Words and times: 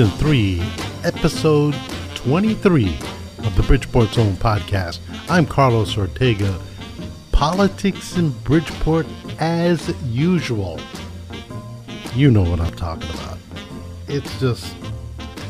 Season 0.00 0.18
3, 0.18 0.62
Episode 1.04 1.74
23 2.14 2.96
of 3.40 3.54
the 3.54 3.62
Bridgeport 3.64 4.08
Zone 4.08 4.32
podcast. 4.32 4.98
I'm 5.28 5.44
Carlos 5.44 5.98
Ortega. 5.98 6.58
Politics 7.32 8.16
in 8.16 8.30
Bridgeport 8.30 9.06
as 9.40 9.94
usual. 10.06 10.80
You 12.14 12.30
know 12.30 12.40
what 12.40 12.60
I'm 12.60 12.72
talking 12.76 13.10
about. 13.10 13.36
It's 14.08 14.40
just 14.40 14.74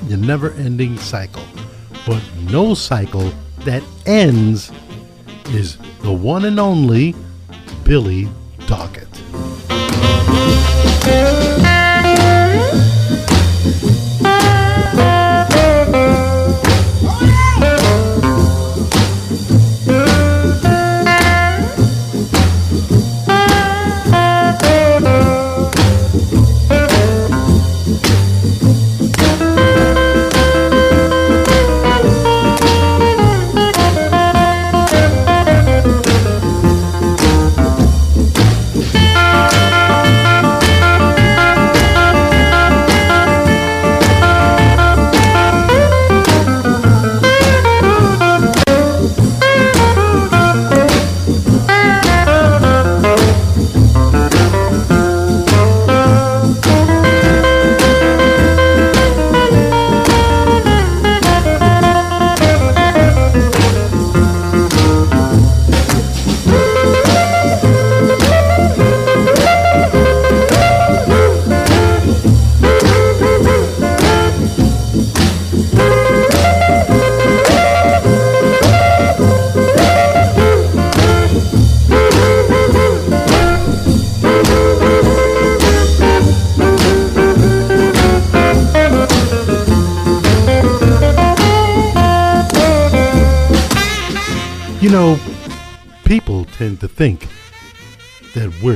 the 0.09 0.16
never 0.16 0.51
ending 0.55 0.98
cycle. 0.98 1.45
But 2.05 2.21
no 2.51 2.74
cycle 2.74 3.32
that 3.59 3.85
ends 4.05 4.73
is 5.51 5.77
the 6.01 6.12
one 6.12 6.45
and 6.45 6.59
only 6.59 7.15
Billy 7.85 8.29
Doggett. 8.62 9.07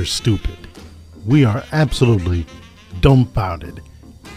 We're 0.04 0.08
stupid. 0.08 0.58
We 1.24 1.46
are 1.46 1.64
absolutely 1.72 2.44
dumbfounded. 3.00 3.80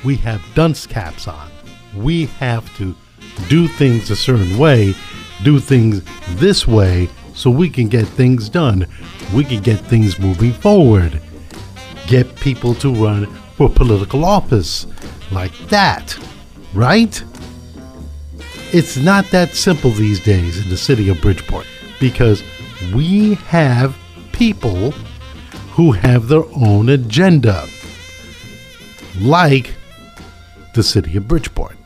We 0.05 0.15
have 0.15 0.41
dunce 0.55 0.87
caps 0.87 1.27
on. 1.27 1.51
We 1.93 2.27
have 2.39 2.73
to 2.77 2.95
do 3.49 3.67
things 3.67 4.09
a 4.09 4.15
certain 4.15 4.57
way, 4.57 4.93
do 5.43 5.59
things 5.59 6.03
this 6.39 6.65
way, 6.65 7.09
so 7.33 7.49
we 7.49 7.69
can 7.69 7.89
get 7.89 8.07
things 8.07 8.47
done. 8.47 8.87
We 9.35 9.43
can 9.43 9.61
get 9.61 9.81
things 9.81 10.17
moving 10.19 10.53
forward. 10.53 11.19
Get 12.07 12.33
people 12.37 12.73
to 12.75 12.93
run 12.93 13.25
for 13.57 13.67
political 13.67 14.23
office 14.23 14.87
like 15.31 15.51
that, 15.67 16.17
right? 16.73 17.21
It's 18.71 18.95
not 18.95 19.25
that 19.31 19.49
simple 19.49 19.91
these 19.91 20.23
days 20.23 20.63
in 20.63 20.69
the 20.69 20.77
city 20.77 21.09
of 21.09 21.19
Bridgeport 21.19 21.65
because 21.99 22.41
we 22.93 23.33
have 23.49 23.97
people 24.31 24.93
who 25.77 25.91
have 25.91 26.27
their 26.27 26.43
own 26.55 26.89
agenda, 26.89 27.67
like 29.19 29.75
the 30.73 30.81
city 30.81 31.15
of 31.15 31.27
Bridgeport. 31.27 31.77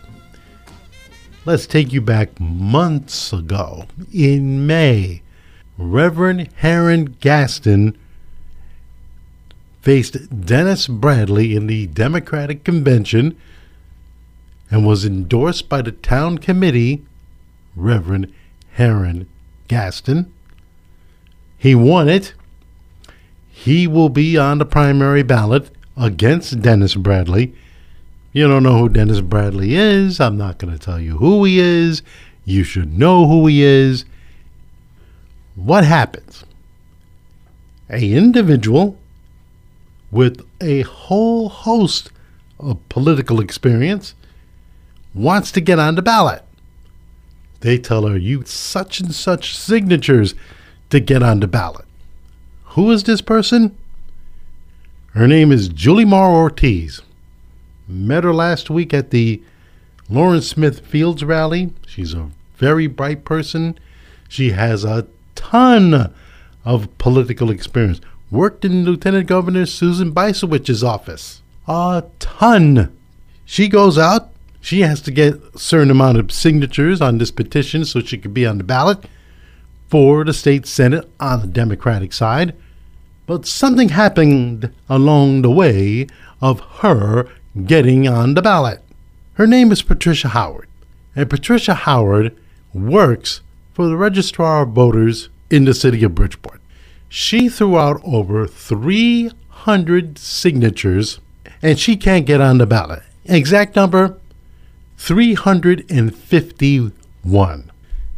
Let's 1.44 1.68
take 1.68 1.92
you 1.92 2.00
back 2.00 2.40
months 2.40 3.34
ago 3.34 3.88
in 4.14 4.66
May. 4.66 5.22
Reverend 5.78 6.48
Herron 6.56 7.18
Gaston 7.20 7.98
faced 9.82 10.46
Dennis 10.46 10.88
Bradley 10.88 11.54
in 11.54 11.68
the 11.68 11.88
Democratic 11.88 12.64
Convention 12.64 13.36
and 14.70 14.88
was 14.88 15.04
endorsed 15.04 15.68
by 15.68 15.82
the 15.82 15.92
town 15.92 16.38
committee, 16.38 17.04
Reverend 17.76 18.32
Herron 18.72 19.28
Gaston. 19.68 20.32
He 21.58 21.76
won 21.76 22.08
it. 22.08 22.36
He 23.64 23.86
will 23.86 24.10
be 24.10 24.40
on 24.40 24.58
the 24.58 24.66
primary 24.66 25.22
ballot 25.22 25.70
against 25.96 26.64
Dennis 26.64 26.96
Bradley. 26.96 27.54
You 28.34 28.48
don't 28.48 28.64
know 28.64 28.80
who 28.80 28.90
Dennis 28.90 29.22
Bradley 29.22 29.76
is. 29.76 30.20
I'm 30.20 30.36
not 30.36 30.58
going 30.58 30.74
to 30.74 30.80
tell 30.80 31.00
you 31.00 31.18
who 31.18 31.44
he 31.44 31.60
is. 31.60 32.02
You 32.44 32.64
should 32.64 32.98
know 32.98 33.28
who 33.28 33.46
he 33.46 33.62
is. 33.62 34.04
What 35.54 35.84
happens? 35.84 36.44
A 37.88 38.12
individual 38.12 38.98
with 40.10 40.44
a 40.60 40.82
whole 40.82 41.50
host 41.50 42.10
of 42.60 42.90
political 42.90 43.40
experience 43.40 44.16
wants 45.14 45.52
to 45.52 45.62
get 45.62 45.78
on 45.78 45.94
the 45.94 46.02
ballot. 46.02 46.44
They 47.60 47.78
tell 47.78 48.08
her, 48.08 48.18
you 48.18 48.44
such 48.44 49.02
and 49.02 49.14
such 49.14 49.56
signatures 49.56 50.34
to 50.90 51.00
get 51.00 51.22
on 51.22 51.42
the 51.42 51.48
ballot. 51.48 51.86
Who 52.76 52.90
is 52.92 53.04
this 53.04 53.20
person? 53.20 53.76
Her 55.14 55.28
name 55.28 55.52
is 55.52 55.68
Julie 55.68 56.06
Mar 56.06 56.32
Ortiz. 56.32 57.02
Met 57.86 58.24
her 58.24 58.34
last 58.34 58.70
week 58.70 58.94
at 58.94 59.12
the 59.12 59.44
Lauren 60.10 60.42
Smith 60.42 60.80
Fields 60.80 61.22
rally. 61.22 61.74
She's 61.86 62.14
a 62.14 62.30
very 62.56 62.88
bright 62.88 63.26
person. 63.26 63.78
She 64.30 64.52
has 64.52 64.86
a 64.86 65.06
ton 65.36 66.14
of 66.64 66.98
political 66.98 67.52
experience. 67.52 68.00
Worked 68.30 68.64
in 68.64 68.86
Lieutenant 68.86 69.28
Governor 69.28 69.66
Susan 69.66 70.14
Bysiewicz's 70.14 70.82
office. 70.82 71.42
A 71.68 72.06
ton. 72.20 72.98
She 73.44 73.68
goes 73.68 73.98
out, 73.98 74.30
she 74.62 74.80
has 74.80 75.02
to 75.02 75.12
get 75.12 75.34
a 75.54 75.60
certain 75.60 75.92
amount 75.92 76.20
of 76.20 76.32
signatures 76.32 77.02
on 77.02 77.18
this 77.18 77.32
petition 77.32 77.84
so 77.84 78.00
she 78.00 78.18
could 78.18 78.34
be 78.34 78.46
on 78.46 78.60
the 78.60 78.64
ballot 78.64 79.04
for 79.92 80.24
the 80.24 80.34
state 80.34 80.66
senate 80.66 81.08
on 81.20 81.42
the 81.42 81.48
Democratic 81.48 82.14
side. 82.14 82.56
But 83.28 83.46
something 83.46 83.90
happened 83.90 84.74
along 84.90 85.42
the 85.42 85.52
way 85.52 86.08
of 86.42 86.62
her 86.80 87.28
getting 87.66 88.08
on 88.08 88.34
the 88.34 88.42
ballot. 88.42 88.82
Her 89.34 89.46
name 89.46 89.70
is 89.72 89.82
Patricia 89.82 90.30
Howard, 90.30 90.70
and 91.16 91.30
Patricia 91.30 91.74
Howard 91.74 92.34
works 92.74 93.42
for 93.74 93.88
the 93.88 93.98
Registrar 93.98 94.64
of 94.64 94.70
Voters 94.70 95.28
in 95.50 95.66
the 95.66 95.74
city 95.74 96.02
of 96.04 96.16
Bridgeport. 96.16 96.62
She 97.10 97.50
threw 97.50 97.78
out 97.78 98.00
over 98.06 98.48
300 98.48 100.18
signatures, 100.18 101.20
and 101.62 101.78
she 101.78 101.98
can't 101.98 102.26
get 102.26 102.40
on 102.40 102.60
the 102.60 102.66
ballot. 102.66 103.04
Exact 103.26 103.76
number 103.76 104.18
351. 104.98 107.71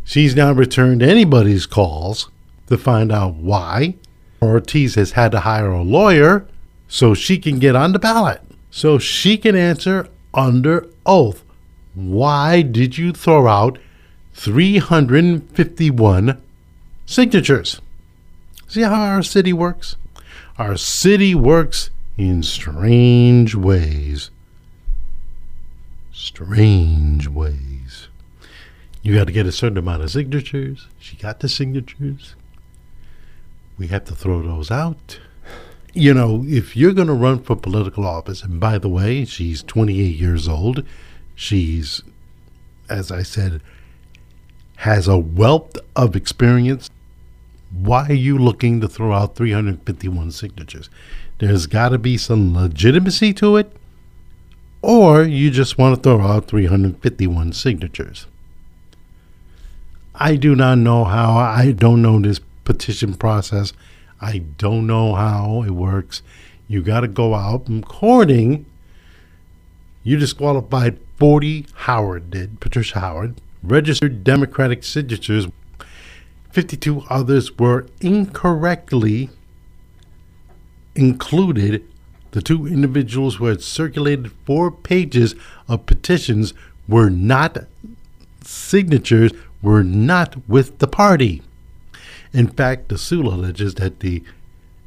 She's 0.04 0.36
now 0.36 0.52
returned 0.52 1.02
anybody's 1.02 1.66
calls 1.66 2.30
to 2.68 2.78
find 2.78 3.12
out 3.12 3.36
why. 3.36 3.96
Ortiz 4.42 4.96
has 4.96 5.12
had 5.12 5.32
to 5.32 5.42
hire 5.42 5.72
a 5.72 5.82
lawyer 5.82 6.46
so 6.88 7.14
she 7.14 7.38
can 7.38 7.60
get 7.60 7.76
on 7.76 7.94
the 7.94 8.00
ballot, 8.00 8.42
so 8.70 9.00
she 9.00 9.38
can 9.38 9.56
answer 9.56 10.08
under 10.34 10.88
oath. 11.06 11.44
Why 11.96 12.62
did 12.62 12.98
you 12.98 13.14
throw 13.14 13.48
out 13.48 13.80
351 14.34 16.42
signatures? 17.06 17.82
See 18.68 18.82
how 18.82 19.02
our 19.02 19.24
city 19.24 19.54
works? 19.54 19.96
Our 20.58 20.78
city 20.78 21.36
works 21.36 21.90
in 22.18 22.44
strange 22.44 23.56
ways 23.56 24.30
strange 26.14 27.28
ways. 27.28 27.73
You 29.04 29.16
got 29.16 29.28
to 29.28 29.34
get 29.34 29.46
a 29.46 29.52
certain 29.52 29.78
amount 29.78 30.02
of 30.02 30.12
signatures. 30.12 30.88
She 30.98 31.18
got 31.18 31.42
the 31.42 31.50
signatures. 31.50 32.36
We 33.78 33.88
have 33.88 34.06
to 34.06 34.16
throw 34.16 34.42
those 34.42 34.72
out. 34.72 35.20
you 35.94 36.14
know, 36.14 36.46
if 36.48 36.78
you're 36.78 36.94
going 36.94 37.08
to 37.08 37.14
run 37.14 37.40
for 37.44 37.58
political 37.58 38.06
office, 38.06 38.44
and 38.44 38.62
by 38.62 38.78
the 38.78 38.88
way, 38.88 39.26
she's 39.26 39.62
28 39.62 40.16
years 40.16 40.48
old, 40.48 40.86
she's, 41.36 42.02
as 42.90 43.12
I 43.12 43.24
said, 43.24 43.62
has 44.78 45.08
a 45.08 45.18
wealth 45.18 45.78
of 45.98 46.16
experience. 46.16 46.90
Why 47.72 48.08
are 48.08 48.14
you 48.14 48.38
looking 48.38 48.80
to 48.82 48.88
throw 48.88 49.12
out 49.12 49.36
351 49.36 50.32
signatures? 50.32 50.90
There's 51.40 51.66
got 51.66 51.90
to 51.90 51.98
be 51.98 52.18
some 52.18 52.56
legitimacy 52.56 53.34
to 53.34 53.58
it, 53.58 53.76
or 54.82 55.24
you 55.24 55.52
just 55.52 55.78
want 55.78 55.96
to 55.96 56.02
throw 56.02 56.22
out 56.22 56.48
351 56.48 57.52
signatures. 57.52 58.28
I 60.16 60.36
do 60.36 60.56
not 60.56 60.78
know 60.78 61.04
how, 61.06 61.36
I 61.38 61.72
don't 61.72 62.02
know 62.02 62.20
this 62.20 62.40
petition 62.66 63.16
process. 63.16 63.74
I 64.22 64.40
don't 64.58 64.88
know 64.88 65.16
how 65.16 65.64
it 65.64 65.72
works. 65.72 66.22
You 66.68 66.82
got 66.82 67.02
to 67.02 67.08
go 67.08 67.34
out, 67.34 67.68
according, 67.70 68.66
you 70.04 70.18
disqualified 70.18 71.00
40, 71.18 71.66
Howard 71.74 72.30
did, 72.30 72.60
Patricia 72.60 73.00
Howard, 73.00 73.42
registered 73.62 74.24
Democratic 74.24 74.84
signatures. 74.84 75.48
52 76.52 77.04
others 77.10 77.58
were 77.58 77.88
incorrectly 78.02 79.30
included. 80.96 81.84
The 82.32 82.42
two 82.42 82.68
individuals 82.68 83.36
who 83.36 83.46
had 83.46 83.62
circulated 83.62 84.32
four 84.46 84.72
pages 84.72 85.36
of 85.68 85.86
petitions 85.86 86.54
were 86.88 87.10
not 87.10 87.58
signatures, 88.42 89.32
were 89.64 89.84
not 89.84 90.48
with 90.48 90.78
the 90.78 90.88
party. 90.88 91.42
In 92.34 92.48
fact, 92.48 92.90
the 92.90 92.98
suit 92.98 93.26
alleges 93.26 93.76
that 93.76 94.02
the 94.02 94.22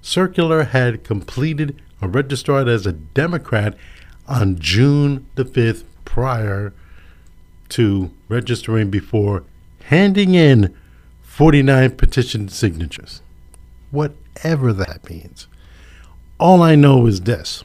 circular 0.03 0.65
had 0.65 1.03
completed 1.03 1.81
or 2.01 2.09
registered 2.09 2.69
as 2.69 2.87
a 2.87 2.93
Democrat 2.93 3.77
on 4.29 4.59
June 4.59 5.27
the 5.35 5.45
5th 5.45 5.85
prior 6.05 6.73
to 7.71 8.11
registering 8.29 8.91
before 8.91 9.43
handing 9.85 10.35
in 10.35 10.75
49 11.23 11.93
petition 11.97 12.49
signatures. 12.49 13.23
Whatever 13.91 14.73
that 14.73 15.09
means. 15.09 15.49
All 16.39 16.63
I 16.63 16.75
know 16.75 17.07
is 17.07 17.23
this 17.23 17.65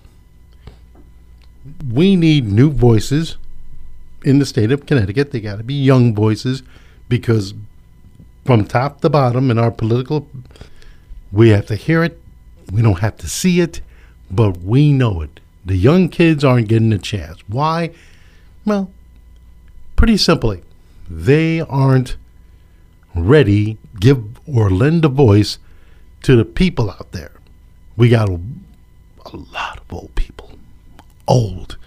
we 1.91 2.15
need 2.15 2.51
new 2.51 2.71
voices 2.71 3.37
in 4.23 4.39
the 4.39 4.45
state 4.45 4.71
of 4.71 4.85
Connecticut. 4.85 5.31
They 5.31 5.41
got 5.41 5.57
to 5.57 5.63
be 5.63 5.73
young 5.73 6.15
voices 6.15 6.63
because 7.11 7.53
from 8.45 8.63
top 8.65 9.01
to 9.01 9.09
bottom 9.09 9.51
in 9.51 9.59
our 9.59 9.69
political, 9.69 10.29
we 11.29 11.49
have 11.49 11.65
to 11.65 11.75
hear 11.75 12.05
it. 12.05 12.17
We 12.71 12.81
don't 12.81 12.99
have 12.99 13.17
to 13.17 13.27
see 13.27 13.59
it, 13.59 13.81
but 14.31 14.59
we 14.59 14.93
know 14.93 15.21
it. 15.21 15.41
The 15.65 15.75
young 15.75 16.07
kids 16.07 16.45
aren't 16.45 16.69
getting 16.69 16.93
a 16.93 16.97
chance. 16.97 17.41
Why? 17.47 17.91
Well, 18.63 18.89
pretty 19.97 20.15
simply, 20.15 20.63
they 21.09 21.59
aren't 21.59 22.15
ready 23.13 23.77
give 23.99 24.39
or 24.47 24.69
lend 24.69 25.03
a 25.03 25.09
voice 25.09 25.59
to 26.23 26.37
the 26.37 26.45
people 26.45 26.89
out 26.89 27.11
there. 27.11 27.33
We 27.97 28.07
got 28.07 28.29
a, 28.29 28.39
a 29.25 29.35
lot 29.35 29.79
of 29.79 29.93
old 29.93 30.15
people. 30.15 30.51
Old. 31.27 31.77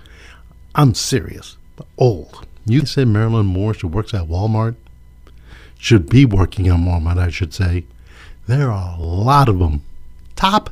I'm 0.75 0.93
serious. 0.93 1.57
Old. 1.97 2.47
You 2.67 2.85
said 2.85 3.09
Marilyn 3.09 3.47
Moore, 3.47 3.73
she 3.73 3.87
works 3.87 4.13
at 4.13 4.29
Walmart 4.29 4.77
should 5.79 6.09
be 6.09 6.25
working 6.25 6.71
on 6.71 6.85
Walmart, 6.85 7.19
I 7.19 7.31
should 7.31 7.53
say. 7.55 7.85
There 8.47 8.71
are 8.71 8.97
a 8.99 9.03
lot 9.03 9.49
of 9.49 9.59
them, 9.59 9.83
top 10.37 10.71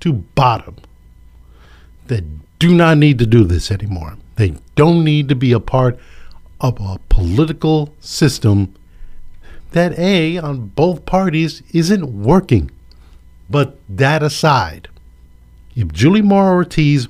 to 0.00 0.12
bottom, 0.12 0.76
that 2.06 2.24
do 2.58 2.74
not 2.74 2.98
need 2.98 3.18
to 3.18 3.26
do 3.26 3.44
this 3.44 3.70
anymore. 3.70 4.16
They 4.36 4.54
don't 4.76 5.04
need 5.04 5.28
to 5.28 5.34
be 5.34 5.52
a 5.52 5.60
part 5.60 5.98
of 6.60 6.80
a 6.80 6.98
political 7.08 7.94
system 8.00 8.74
that, 9.72 9.98
A, 9.98 10.38
on 10.38 10.68
both 10.68 11.04
parties 11.06 11.62
isn't 11.72 12.22
working. 12.22 12.70
But 13.50 13.78
that 13.88 14.22
aside, 14.22 14.88
if 15.74 15.92
Julie 15.92 16.22
Moore 16.22 16.52
Ortiz 16.52 17.08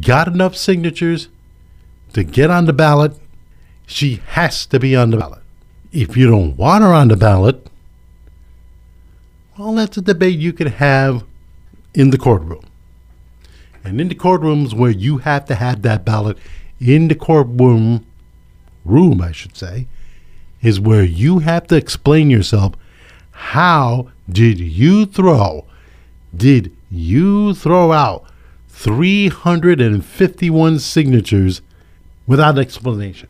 got 0.00 0.28
enough 0.28 0.54
signatures 0.54 1.28
to 2.12 2.22
get 2.22 2.50
on 2.50 2.66
the 2.66 2.72
ballot, 2.72 3.12
she 3.86 4.20
has 4.28 4.66
to 4.66 4.78
be 4.78 4.94
on 4.94 5.10
the 5.10 5.16
ballot. 5.16 5.42
If 5.92 6.16
you 6.16 6.26
don't 6.26 6.56
want 6.56 6.84
her 6.84 6.92
on 6.92 7.08
the 7.08 7.16
ballot, 7.16 7.66
well, 9.58 9.74
that's 9.74 9.96
a 9.96 10.02
debate 10.02 10.38
you 10.38 10.52
could 10.52 10.68
have 10.68 11.24
in 11.94 12.10
the 12.10 12.18
courtroom. 12.18 12.64
And 13.82 14.00
in 14.00 14.08
the 14.08 14.14
courtrooms 14.14 14.74
where 14.74 14.90
you 14.90 15.18
have 15.18 15.46
to 15.46 15.54
have 15.54 15.82
that 15.82 16.04
ballot, 16.04 16.38
in 16.78 17.08
the 17.08 17.14
courtroom, 17.14 18.04
room, 18.84 19.20
I 19.20 19.32
should 19.32 19.56
say, 19.56 19.88
is 20.60 20.78
where 20.78 21.04
you 21.04 21.38
have 21.40 21.66
to 21.68 21.76
explain 21.76 22.30
yourself. 22.30 22.74
How 23.30 24.10
did 24.28 24.58
you 24.58 25.06
throw? 25.06 25.64
Did 26.36 26.76
you 26.90 27.54
throw 27.54 27.92
out 27.92 28.24
351 28.68 30.78
signatures 30.80 31.62
without 32.26 32.58
explanation? 32.58 33.28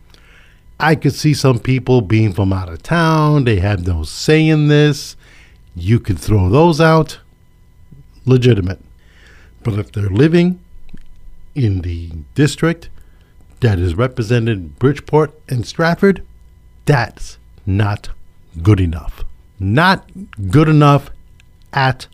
I 0.80 0.94
could 0.94 1.14
see 1.14 1.34
some 1.34 1.58
people 1.58 2.00
being 2.00 2.32
from 2.32 2.52
out 2.52 2.69
of 2.69 2.82
town. 2.82 3.44
They 3.44 3.56
have 3.60 3.86
no 3.86 4.04
say 4.04 4.46
in 4.46 4.69
this. 4.69 5.16
You 5.75 5.98
could 5.98 6.19
throw 6.19 6.48
those 6.48 6.80
out. 6.80 7.19
Legitimate. 8.25 8.80
But 9.64 9.75
if 9.75 9.90
they're 9.90 10.08
living 10.08 10.60
in 11.54 11.80
the 11.80 12.10
district 12.34 12.90
that 13.60 13.78
is 13.78 13.94
represented 13.96 14.78
Bridgeport 14.78 15.32
and 15.48 15.66
Stratford, 15.66 16.25
that's 16.84 17.38
not 17.66 18.10
good 18.62 18.80
enough. 18.80 19.25
Not 19.58 20.08
good 20.50 20.68
enough 20.68 21.11
at 21.73 22.06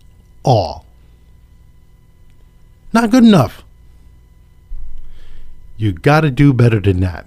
all. 0.43 0.87
Not 2.93 3.11
good 3.11 3.25
enough. 3.25 3.63
You 5.77 5.93
got 5.93 6.23
to 6.23 6.31
do 6.31 6.53
better 6.53 6.81
than 6.81 7.01
that. 7.01 7.27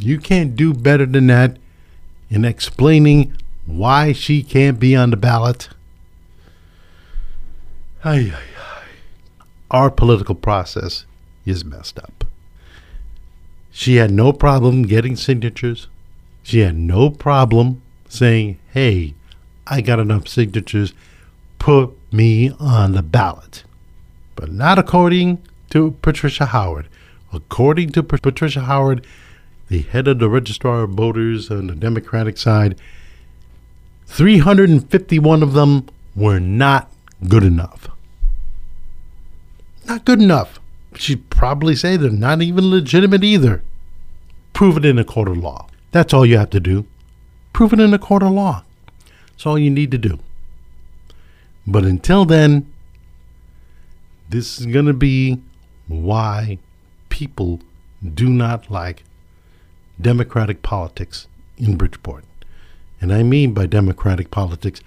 You 0.00 0.18
can't 0.18 0.56
do 0.56 0.72
better 0.72 1.04
than 1.04 1.26
that 1.26 1.58
in 2.30 2.44
explaining 2.44 3.36
why 3.66 4.12
she 4.12 4.42
can't 4.42 4.80
be 4.80 4.96
on 4.96 5.10
the 5.10 5.16
ballot. 5.16 5.68
Ay, 8.02 8.32
ay, 8.34 8.42
ay. 8.58 8.82
Our 9.70 9.90
political 9.90 10.34
process 10.34 11.04
is 11.44 11.64
messed 11.64 11.98
up. 11.98 12.24
She 13.70 13.96
had 13.96 14.10
no 14.10 14.32
problem 14.32 14.82
getting 14.82 15.16
signatures. 15.16 15.86
She 16.42 16.60
had 16.60 16.76
no 16.76 17.10
problem 17.10 17.82
saying, 18.08 18.58
hey, 18.72 19.14
I 19.66 19.82
got 19.82 20.00
enough 20.00 20.26
signatures. 20.26 20.94
Put 21.58 21.90
me 22.10 22.52
on 22.58 22.92
the 22.92 23.02
ballot. 23.02 23.64
But 24.34 24.50
not 24.50 24.78
according 24.78 25.42
to 25.70 25.92
Patricia 26.02 26.46
Howard. 26.46 26.88
According 27.32 27.90
to 27.90 28.02
Patricia 28.02 28.62
Howard, 28.62 29.06
the 29.70 29.82
head 29.82 30.08
of 30.08 30.18
the 30.18 30.28
registrar 30.28 30.82
of 30.82 30.90
voters 30.90 31.50
on 31.50 31.68
the 31.68 31.74
Democratic 31.76 32.36
side, 32.36 32.76
351 34.06 35.42
of 35.44 35.52
them 35.52 35.86
were 36.16 36.40
not 36.40 36.90
good 37.28 37.44
enough. 37.44 37.88
Not 39.86 40.04
good 40.04 40.20
enough. 40.20 40.58
She'd 40.96 41.30
probably 41.30 41.76
say 41.76 41.96
they're 41.96 42.10
not 42.10 42.42
even 42.42 42.68
legitimate 42.68 43.22
either. 43.22 43.62
Prove 44.52 44.76
it 44.76 44.84
in 44.84 44.98
a 44.98 45.04
court 45.04 45.28
of 45.28 45.38
law. 45.38 45.68
That's 45.92 46.12
all 46.12 46.26
you 46.26 46.36
have 46.36 46.50
to 46.50 46.60
do. 46.60 46.84
Prove 47.52 47.72
it 47.72 47.80
in 47.80 47.94
a 47.94 47.98
court 47.98 48.24
of 48.24 48.32
law. 48.32 48.64
That's 49.28 49.46
all 49.46 49.58
you 49.58 49.70
need 49.70 49.92
to 49.92 49.98
do. 49.98 50.18
But 51.64 51.84
until 51.84 52.24
then, 52.24 52.70
this 54.28 54.58
is 54.58 54.66
going 54.66 54.86
to 54.86 54.92
be 54.92 55.40
why 55.86 56.58
people 57.08 57.60
do 58.02 58.28
not 58.28 58.68
like 58.68 59.04
democratic 60.00 60.62
politics 60.62 61.26
in 61.58 61.76
Bridgeport. 61.76 62.24
And 63.00 63.12
I 63.12 63.22
mean 63.22 63.52
by 63.52 63.66
democratic 63.66 64.30
politics, 64.30 64.80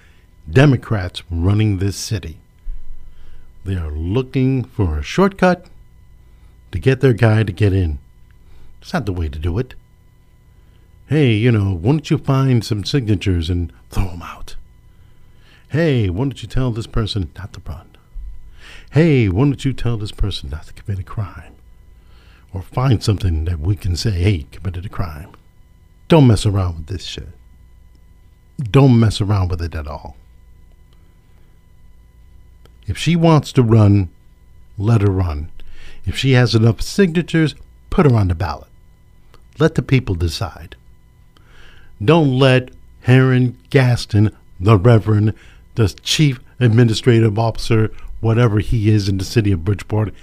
Democrats 0.49 1.23
running 1.29 1.77
this 1.77 1.95
city. 1.95 2.37
They 3.65 3.75
are 3.75 3.91
looking 3.91 4.63
for 4.63 4.97
a 4.97 5.03
shortcut 5.03 5.67
to 6.71 6.79
get 6.79 7.01
their 7.01 7.13
guy 7.13 7.43
to 7.43 7.51
get 7.51 7.73
in. 7.73 7.99
It's 8.81 8.93
not 8.93 9.05
the 9.05 9.13
way 9.13 9.29
to 9.29 9.39
do 9.39 9.57
it. 9.57 9.75
Hey, 11.07 11.33
you 11.33 11.51
know, 11.51 11.75
why 11.75 11.91
don't 11.91 12.09
you 12.09 12.17
find 12.17 12.63
some 12.63 12.83
signatures 12.83 13.49
and 13.49 13.71
throw 13.89 14.09
them 14.09 14.21
out? 14.21 14.55
Hey, 15.69 16.09
why 16.09 16.25
don't 16.25 16.41
you 16.41 16.47
tell 16.47 16.71
this 16.71 16.87
person 16.87 17.31
not 17.37 17.53
to 17.53 17.61
run? 17.67 17.87
Hey, 18.91 19.29
why 19.29 19.45
don't 19.45 19.63
you 19.63 19.73
tell 19.73 19.97
this 19.97 20.11
person 20.11 20.49
not 20.49 20.67
to 20.67 20.73
commit 20.73 20.99
a 20.99 21.03
crime? 21.03 21.55
Or 22.53 22.61
find 22.61 23.03
something 23.03 23.45
that 23.45 23.59
we 23.59 23.75
can 23.75 23.95
say, 23.95 24.11
hey, 24.11 24.45
committed 24.51 24.85
a 24.85 24.89
crime. 24.89 25.31
Don't 26.07 26.27
mess 26.27 26.45
around 26.45 26.75
with 26.75 26.85
this 26.87 27.03
shit. 27.03 27.29
Don't 28.59 28.99
mess 28.99 29.19
around 29.19 29.49
with 29.49 29.61
it 29.61 29.73
at 29.73 29.87
all. 29.87 30.15
If 32.85 32.97
she 32.97 33.15
wants 33.15 33.51
to 33.53 33.63
run, 33.63 34.09
let 34.77 35.01
her 35.01 35.11
run. 35.11 35.49
If 36.05 36.17
she 36.17 36.33
has 36.33 36.53
enough 36.53 36.81
signatures, 36.81 37.55
put 37.89 38.09
her 38.09 38.15
on 38.15 38.27
the 38.27 38.35
ballot. 38.35 38.67
Let 39.57 39.75
the 39.75 39.81
people 39.81 40.15
decide. 40.15 40.75
Don't 42.03 42.37
let 42.37 42.71
Herron 43.01 43.57
Gaston, 43.69 44.35
the 44.59 44.77
Reverend, 44.77 45.33
the 45.75 45.87
Chief 46.03 46.39
Administrative 46.59 47.39
Officer, 47.39 47.91
whatever 48.19 48.59
he 48.59 48.89
is 48.89 49.09
in 49.09 49.17
the 49.17 49.25
city 49.25 49.51
of 49.51 49.65
Bridgeport, 49.65 50.13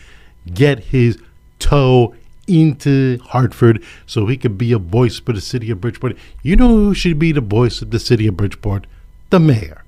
get 0.52 0.84
his 0.84 1.18
toe 1.58 2.14
into 2.50 3.18
Hartford 3.22 3.82
so 4.06 4.26
he 4.26 4.36
could 4.36 4.58
be 4.58 4.72
a 4.72 4.78
voice 4.78 5.18
for 5.18 5.32
the 5.32 5.40
city 5.40 5.70
of 5.70 5.80
Bridgeport. 5.80 6.16
You 6.42 6.56
know 6.56 6.68
who 6.68 6.94
should 6.94 7.18
be 7.18 7.32
the 7.32 7.40
voice 7.40 7.82
of 7.82 7.90
the 7.90 7.98
city 7.98 8.26
of 8.26 8.36
Bridgeport? 8.36 8.86
The 9.30 9.40
mayor. 9.40 9.84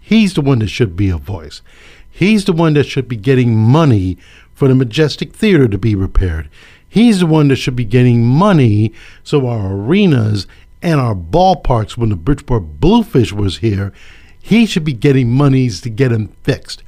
He's 0.00 0.34
the 0.34 0.40
one 0.40 0.58
that 0.60 0.68
should 0.68 0.96
be 0.96 1.08
a 1.08 1.16
voice. 1.16 1.62
He's 2.10 2.44
the 2.44 2.52
one 2.52 2.74
that 2.74 2.86
should 2.86 3.08
be 3.08 3.16
getting 3.16 3.56
money 3.56 4.18
for 4.54 4.68
the 4.68 4.74
Majestic 4.74 5.34
Theater 5.34 5.66
to 5.68 5.78
be 5.78 5.94
repaired. 5.94 6.48
He's 6.88 7.20
the 7.20 7.26
one 7.26 7.48
that 7.48 7.56
should 7.56 7.74
be 7.74 7.84
getting 7.84 8.24
money 8.24 8.92
so 9.24 9.48
our 9.48 9.72
arenas 9.72 10.46
and 10.80 11.00
our 11.00 11.14
ballparks, 11.14 11.96
when 11.96 12.10
the 12.10 12.16
Bridgeport 12.16 12.78
Bluefish 12.78 13.32
was 13.32 13.58
here, 13.58 13.92
he 14.38 14.66
should 14.66 14.84
be 14.84 14.92
getting 14.92 15.30
monies 15.30 15.80
to 15.80 15.90
get 15.90 16.10
them 16.10 16.28
fixed. 16.42 16.82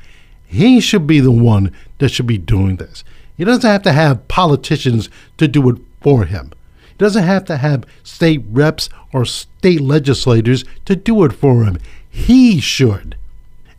He 0.46 0.80
should 0.80 1.06
be 1.06 1.18
the 1.18 1.30
one 1.30 1.72
that 1.98 2.10
should 2.10 2.26
be 2.26 2.36
doing 2.38 2.76
this. 2.76 3.02
He 3.36 3.44
doesn't 3.44 3.68
have 3.68 3.82
to 3.82 3.92
have 3.92 4.28
politicians 4.28 5.10
to 5.36 5.46
do 5.46 5.68
it 5.70 5.78
for 6.00 6.24
him. 6.24 6.52
He 6.88 6.94
doesn't 6.98 7.24
have 7.24 7.44
to 7.46 7.58
have 7.58 7.84
state 8.02 8.42
reps 8.48 8.88
or 9.12 9.24
state 9.24 9.80
legislators 9.80 10.64
to 10.86 10.96
do 10.96 11.24
it 11.24 11.32
for 11.32 11.64
him. 11.64 11.78
He 12.08 12.60
should. 12.60 13.16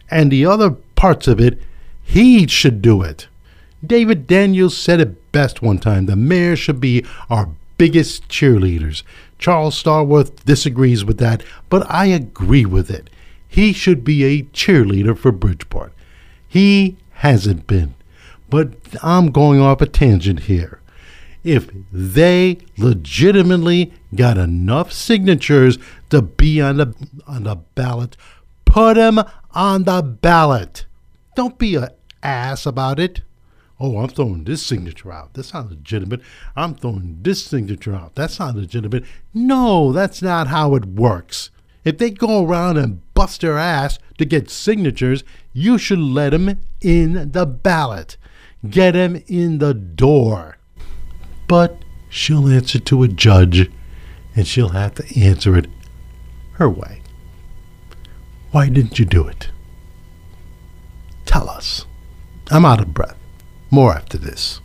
And 0.10 0.32
the 0.32 0.46
other 0.46 0.72
parts 0.96 1.28
of 1.28 1.40
it, 1.40 1.60
he 2.04 2.48
should 2.48 2.82
do 2.82 3.02
it. 3.02 3.28
David 3.86 4.28
Daniels 4.28 4.76
said 4.78 5.00
it 5.00 5.32
best 5.32 5.62
one 5.62 5.78
time 5.78 6.06
the 6.06 6.16
mayor 6.16 6.56
should 6.56 6.80
be 6.80 7.06
our 7.30 7.50
biggest 7.78 8.28
cheerleaders. 8.28 9.04
Charles 9.38 9.82
Starworth 9.82 10.44
disagrees 10.46 11.06
with 11.06 11.20
that, 11.20 11.44
but 11.70 11.90
I 11.90 12.08
agree 12.08 12.66
with 12.66 12.90
it. 12.90 13.10
He 13.48 13.74
should 13.74 14.04
be 14.04 14.24
a 14.24 14.44
cheerleader 14.44 15.18
for 15.18 15.32
Bridgeport. 15.32 15.94
He 16.48 16.98
hasn't 17.12 17.68
been. 17.68 17.94
But 18.50 18.74
I'm 19.04 19.32
going 19.32 19.60
off 19.60 19.82
a 19.82 19.86
tangent 19.86 20.42
here. 20.42 20.82
If 21.44 21.70
they 21.92 22.58
legitimately 22.78 23.94
got 24.16 24.38
enough 24.38 24.92
signatures 24.92 25.78
to 26.10 26.22
be 26.22 26.62
on 26.62 26.78
the 26.78 26.94
on 27.28 27.44
the 27.44 27.56
ballot, 27.56 28.18
put 28.66 28.96
them 28.96 29.22
on 29.52 29.84
the 29.84 30.02
ballot. 30.02 30.86
Don't 31.36 31.58
be 31.58 31.76
an 31.76 31.90
ass 32.24 32.66
about 32.66 33.00
it. 33.00 33.22
Oh, 33.80 34.00
I'm 34.00 34.10
throwing 34.10 34.44
this 34.44 34.66
signature 34.66 35.12
out. 35.12 35.36
That's 35.36 35.54
not 35.54 35.70
legitimate. 35.70 36.22
I'm 36.56 36.74
throwing 36.74 37.20
this 37.22 37.46
signature 37.46 37.96
out. 37.96 38.16
That's 38.16 38.40
not 38.40 38.56
legitimate. 38.56 39.06
No, 39.34 39.92
that's 39.92 40.22
not 40.22 40.48
how 40.48 40.74
it 40.76 40.86
works. 40.86 41.52
If 41.86 42.00
they 42.00 42.10
go 42.10 42.44
around 42.44 42.78
and 42.78 43.02
bust 43.14 43.42
their 43.42 43.58
ass 43.58 44.00
to 44.18 44.26
get 44.26 44.50
signatures, 44.50 45.24
you 45.54 45.78
should 45.78 46.00
let 46.00 46.32
them 46.32 46.60
in 46.82 47.32
the 47.32 47.46
ballot. 47.46 48.18
Get 48.68 48.92
them 48.92 49.22
in 49.28 49.60
the 49.60 49.74
door. 49.74 50.58
But 51.48 51.82
she'll 52.10 52.48
answer 52.48 52.80
to 52.80 53.04
a 53.04 53.08
judge, 53.08 53.72
and 54.36 54.48
she'll 54.48 54.70
have 54.70 54.96
to 54.96 55.20
answer 55.20 55.56
it 55.58 55.68
her 56.54 56.70
way. 56.70 57.02
Why 58.52 58.70
didn't 58.70 59.00
you 59.00 59.06
do 59.06 59.28
it? 59.28 59.50
Tell 61.26 61.50
us. 61.50 61.86
I'm 62.50 62.66
out 62.66 62.82
of 62.82 62.94
breath. 62.94 63.18
More 63.70 63.94
after 63.94 64.18
this. 64.18 64.62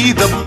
The 0.00 0.39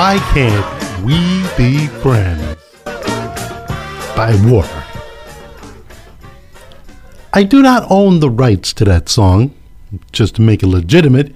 Why 0.00 0.16
Can't 0.32 1.04
We 1.04 1.44
Be 1.58 1.86
Friends? 2.00 2.56
by 4.16 4.34
Water. 4.46 4.84
I 7.34 7.42
do 7.42 7.60
not 7.60 7.84
own 7.90 8.20
the 8.20 8.30
rights 8.30 8.72
to 8.72 8.86
that 8.86 9.10
song, 9.10 9.54
just 10.10 10.36
to 10.36 10.40
make 10.40 10.62
it 10.62 10.68
legitimate, 10.68 11.34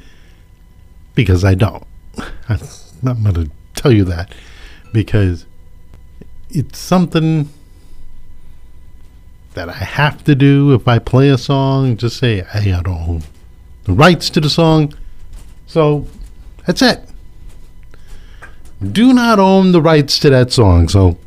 because 1.15 1.45
I 1.45 1.55
don't. 1.55 1.87
I'm 2.49 2.59
not 3.03 3.23
going 3.23 3.35
to 3.35 3.51
tell 3.75 3.93
you 3.93 4.05
that, 4.05 4.35
because 4.95 5.45
it's 6.49 6.79
something 6.79 7.51
that 9.53 9.69
I 9.69 9.75
have 9.75 10.25
to 10.25 10.35
do 10.35 10.73
if 10.73 10.89
I 10.89 10.99
play 11.01 11.29
a 11.29 11.37
song. 11.37 11.99
Just 11.99 12.17
say, 12.17 12.41
hey, 12.41 12.73
I 12.73 12.81
don't 12.81 13.09
own 13.09 13.23
the 13.85 13.93
rights 13.93 14.31
to 14.31 14.41
the 14.41 14.49
song. 14.49 14.95
So 15.67 16.07
that's 16.65 16.81
it. 16.81 17.11
Do 18.93 19.13
not 19.13 19.39
own 19.39 19.73
the 19.73 19.83
rights 19.83 20.19
to 20.21 20.31
that 20.31 20.53
song. 20.53 20.89
So, 20.89 21.19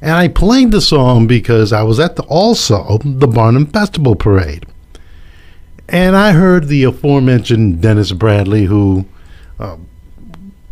and 0.00 0.12
I 0.12 0.28
played 0.28 0.70
the 0.70 0.80
song 0.80 1.26
because 1.26 1.72
I 1.72 1.82
was 1.82 1.98
at 1.98 2.16
the 2.16 2.22
also 2.24 2.98
the 3.04 3.26
Barnum 3.26 3.66
Festival 3.66 4.14
Parade, 4.14 4.66
and 5.88 6.16
I 6.16 6.32
heard 6.32 6.68
the 6.68 6.84
aforementioned 6.84 7.80
Dennis 7.80 8.12
Bradley 8.12 8.66
who 8.66 9.06
uh, 9.58 9.76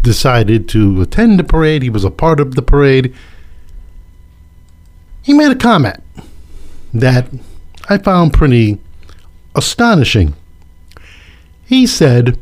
decided 0.03 0.69
to 0.71 1.01
attend 1.01 1.39
the 1.39 1.45
parade. 1.45 1.83
He 1.83 1.91
was 1.91 2.05
a 2.05 2.11
part 2.11 2.41
of 2.41 2.55
the 2.55 2.63
parade. 2.63 3.15
He 5.23 5.33
made 5.33 5.53
a 5.53 5.57
comment 5.57 6.03
that 6.93 7.29
I 7.89 7.99
found 7.99 8.33
pretty 8.33 8.79
astonishing. 9.55 10.35
He 11.65 11.87
said, 11.87 12.39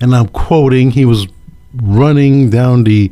and 0.00 0.14
I'm 0.14 0.28
quoting, 0.28 0.92
he 0.92 1.04
was 1.04 1.28
running 1.74 2.50
down 2.50 2.84
the 2.84 3.10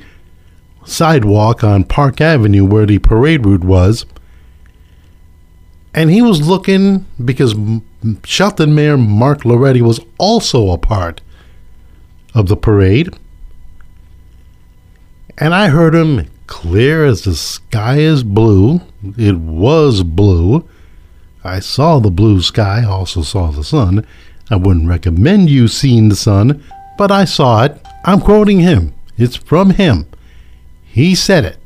sidewalk 0.84 1.62
on 1.62 1.84
Park 1.84 2.20
Avenue 2.20 2.64
where 2.64 2.86
the 2.86 2.98
parade 2.98 3.46
route 3.46 3.64
was. 3.64 4.06
And 5.94 6.10
he 6.10 6.22
was 6.22 6.46
looking 6.46 7.06
because 7.22 7.54
Shelton 8.24 8.74
Mayor 8.74 8.96
Mark 8.96 9.42
Lauretti 9.42 9.82
was 9.82 10.00
also 10.18 10.70
a 10.70 10.78
part 10.78 11.20
of 12.34 12.48
the 12.48 12.56
parade. 12.56 13.10
And 15.38 15.54
I 15.54 15.68
heard 15.68 15.94
him 15.94 16.28
clear 16.46 17.04
as 17.04 17.22
the 17.22 17.34
sky 17.34 17.98
is 17.98 18.22
blue. 18.24 18.80
It 19.18 19.36
was 19.36 20.02
blue. 20.02 20.68
I 21.44 21.60
saw 21.60 21.98
the 21.98 22.10
blue 22.10 22.40
sky, 22.40 22.84
also 22.84 23.22
saw 23.22 23.50
the 23.50 23.64
sun. 23.64 24.06
I 24.50 24.56
wouldn't 24.56 24.88
recommend 24.88 25.50
you 25.50 25.66
seeing 25.66 26.08
the 26.08 26.16
sun, 26.16 26.62
but 26.98 27.10
I 27.10 27.24
saw 27.24 27.64
it. 27.64 27.84
I'm 28.04 28.20
quoting 28.20 28.60
him. 28.60 28.94
It's 29.16 29.36
from 29.36 29.70
him. 29.70 30.06
He 30.84 31.14
said 31.14 31.44
it. 31.44 31.58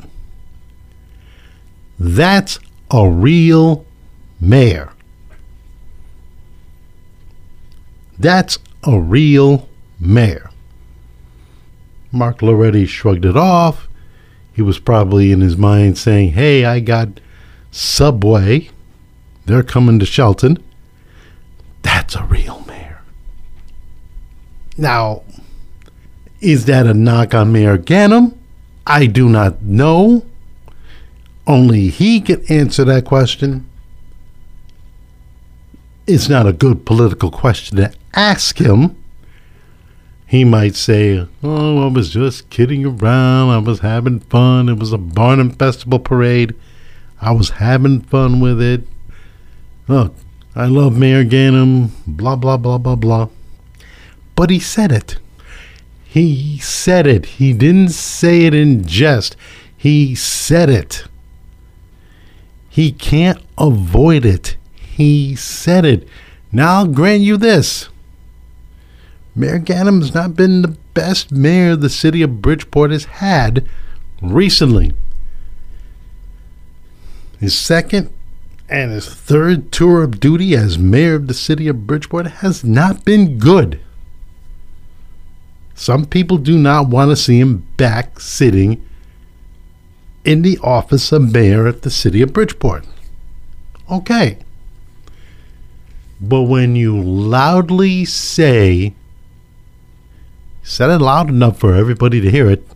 That's 1.99 2.59
a 2.90 3.09
real 3.09 3.85
mayor. 4.40 4.92
That's 8.18 8.59
a 8.85 9.01
real 9.01 9.68
mayor. 9.99 10.51
Mark 12.12 12.38
Lauretti 12.38 12.87
shrugged 12.87 13.25
it 13.25 13.37
off. 13.37 13.88
He 14.55 14.62
was 14.62 14.79
probably 14.79 15.33
in 15.33 15.40
his 15.40 15.57
mind 15.57 15.99
saying, 15.99 16.33
Hey, 16.33 16.64
I 16.64 16.81
got 16.81 17.20
Subway. 17.70 18.70
They're 19.44 19.62
coming 19.62 19.99
to 19.99 20.07
Shelton. 20.07 20.59
That's 21.83 22.14
a 22.14 22.25
real 22.25 22.64
mayor. 22.66 23.03
Now, 24.79 25.22
is 26.47 26.67
that 26.67 26.87
a 26.87 26.95
knock 26.95 27.35
on 27.35 27.51
Mayor 27.51 27.77
Ganim? 27.77 28.33
I 28.87 29.07
do 29.07 29.29
not 29.29 29.63
know. 29.63 30.25
Only 31.45 31.89
he 31.89 32.21
can 32.21 32.45
answer 32.49 32.85
that 32.85 33.05
question. 33.05 33.69
It's 36.07 36.29
not 36.29 36.47
a 36.47 36.53
good 36.53 36.87
political 36.87 37.33
question 37.33 37.79
to 37.79 37.93
ask 38.15 38.59
him. 38.59 38.95
He 40.25 40.45
might 40.45 40.77
say, 40.77 41.27
Oh, 41.43 41.85
I 41.85 41.91
was 41.91 42.11
just 42.11 42.49
kidding 42.49 42.87
around. 42.87 43.51
I 43.51 43.59
was 43.59 43.81
having 43.81 44.21
fun. 44.21 44.69
It 44.69 44.79
was 44.79 44.93
a 44.93 44.99
Barnum 44.99 45.51
Festival 45.51 45.99
parade. 45.99 46.55
I 47.21 47.33
was 47.33 47.51
having 47.51 48.03
fun 48.03 48.39
with 48.39 48.63
it. 48.63 48.87
Look, 49.89 50.15
I 50.55 50.67
love 50.67 50.97
Mayor 50.97 51.25
Ganim, 51.25 51.91
blah, 52.07 52.37
blah, 52.37 52.57
blah, 52.57 52.79
blah, 52.79 52.95
blah. 52.95 53.29
But 54.37 54.51
he 54.51 54.61
said 54.61 54.93
it. 54.93 55.17
He 56.17 56.57
said 56.61 57.07
it. 57.07 57.27
He 57.27 57.53
didn't 57.53 57.91
say 57.91 58.47
it 58.47 58.55
in 58.55 58.87
jest. 58.87 59.37
He 59.77 60.15
said 60.15 60.71
it. 60.71 61.05
He 62.71 62.91
can't 62.91 63.39
avoid 63.59 64.25
it. 64.25 64.57
He 64.77 65.37
said 65.37 65.85
it. 65.85 66.09
Now 66.51 66.77
I'll 66.77 66.87
grant 66.87 67.21
you 67.21 67.37
this. 67.37 67.91
Mayor 69.35 69.59
Ganim's 69.59 70.15
not 70.15 70.35
been 70.35 70.63
the 70.63 70.79
best 70.95 71.33
mayor 71.33 71.77
the 71.77 71.91
city 71.91 72.23
of 72.23 72.41
Bridgeport 72.41 72.93
has 72.93 73.05
had 73.05 73.69
recently. 74.23 74.95
His 77.39 77.55
second 77.59 78.11
and 78.71 78.91
his 78.91 79.07
third 79.07 79.71
tour 79.71 80.03
of 80.03 80.19
duty 80.19 80.57
as 80.57 80.79
mayor 80.79 81.17
of 81.17 81.27
the 81.27 81.35
city 81.35 81.69
of 81.69 81.87
Bridgeport 81.87 82.27
has 82.27 82.65
not 82.65 83.05
been 83.05 83.39
good. 83.39 83.81
Some 85.77 86.07
people 86.07 86.39
do 86.39 86.59
not 86.59 86.89
want 86.89 87.11
to 87.11 87.17
see 87.17 87.39
him 87.39 87.67
back 87.77 88.19
sitting 88.19 88.85
in 90.25 90.41
the 90.41 90.59
office 90.62 91.12
of 91.12 91.33
mayor 91.33 91.69
at 91.69 91.83
the 91.83 91.91
city 91.91 92.23
of 92.23 92.33
Bridgeport. 92.33 92.87
Okay. 93.91 94.39
But 96.19 96.45
when 96.45 96.77
you 96.77 97.01
loudly 97.01 98.07
say, 98.07 98.95
said 100.62 100.89
it 100.89 100.99
loud 100.99 101.29
enough 101.29 101.59
for 101.59 101.75
everybody 101.75 102.23
to 102.23 102.31
hear 102.31 102.51
it, 102.51 102.67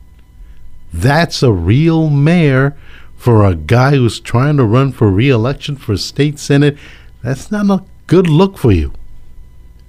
that's 0.93 1.43
a 1.43 1.51
real 1.51 2.11
mayor 2.11 2.77
for 3.17 3.47
a 3.47 3.55
guy 3.55 3.93
who's 3.93 4.21
trying 4.21 4.59
to 4.59 4.65
run 4.65 4.93
for 4.93 5.09
re-election 5.09 5.77
for 5.77 5.97
state 5.97 6.39
senate. 6.39 6.77
That's 7.23 7.51
not 7.51 7.71
a 7.71 7.85
good 8.07 8.29
look 8.29 8.59
for 8.59 8.73
you. 8.73 8.93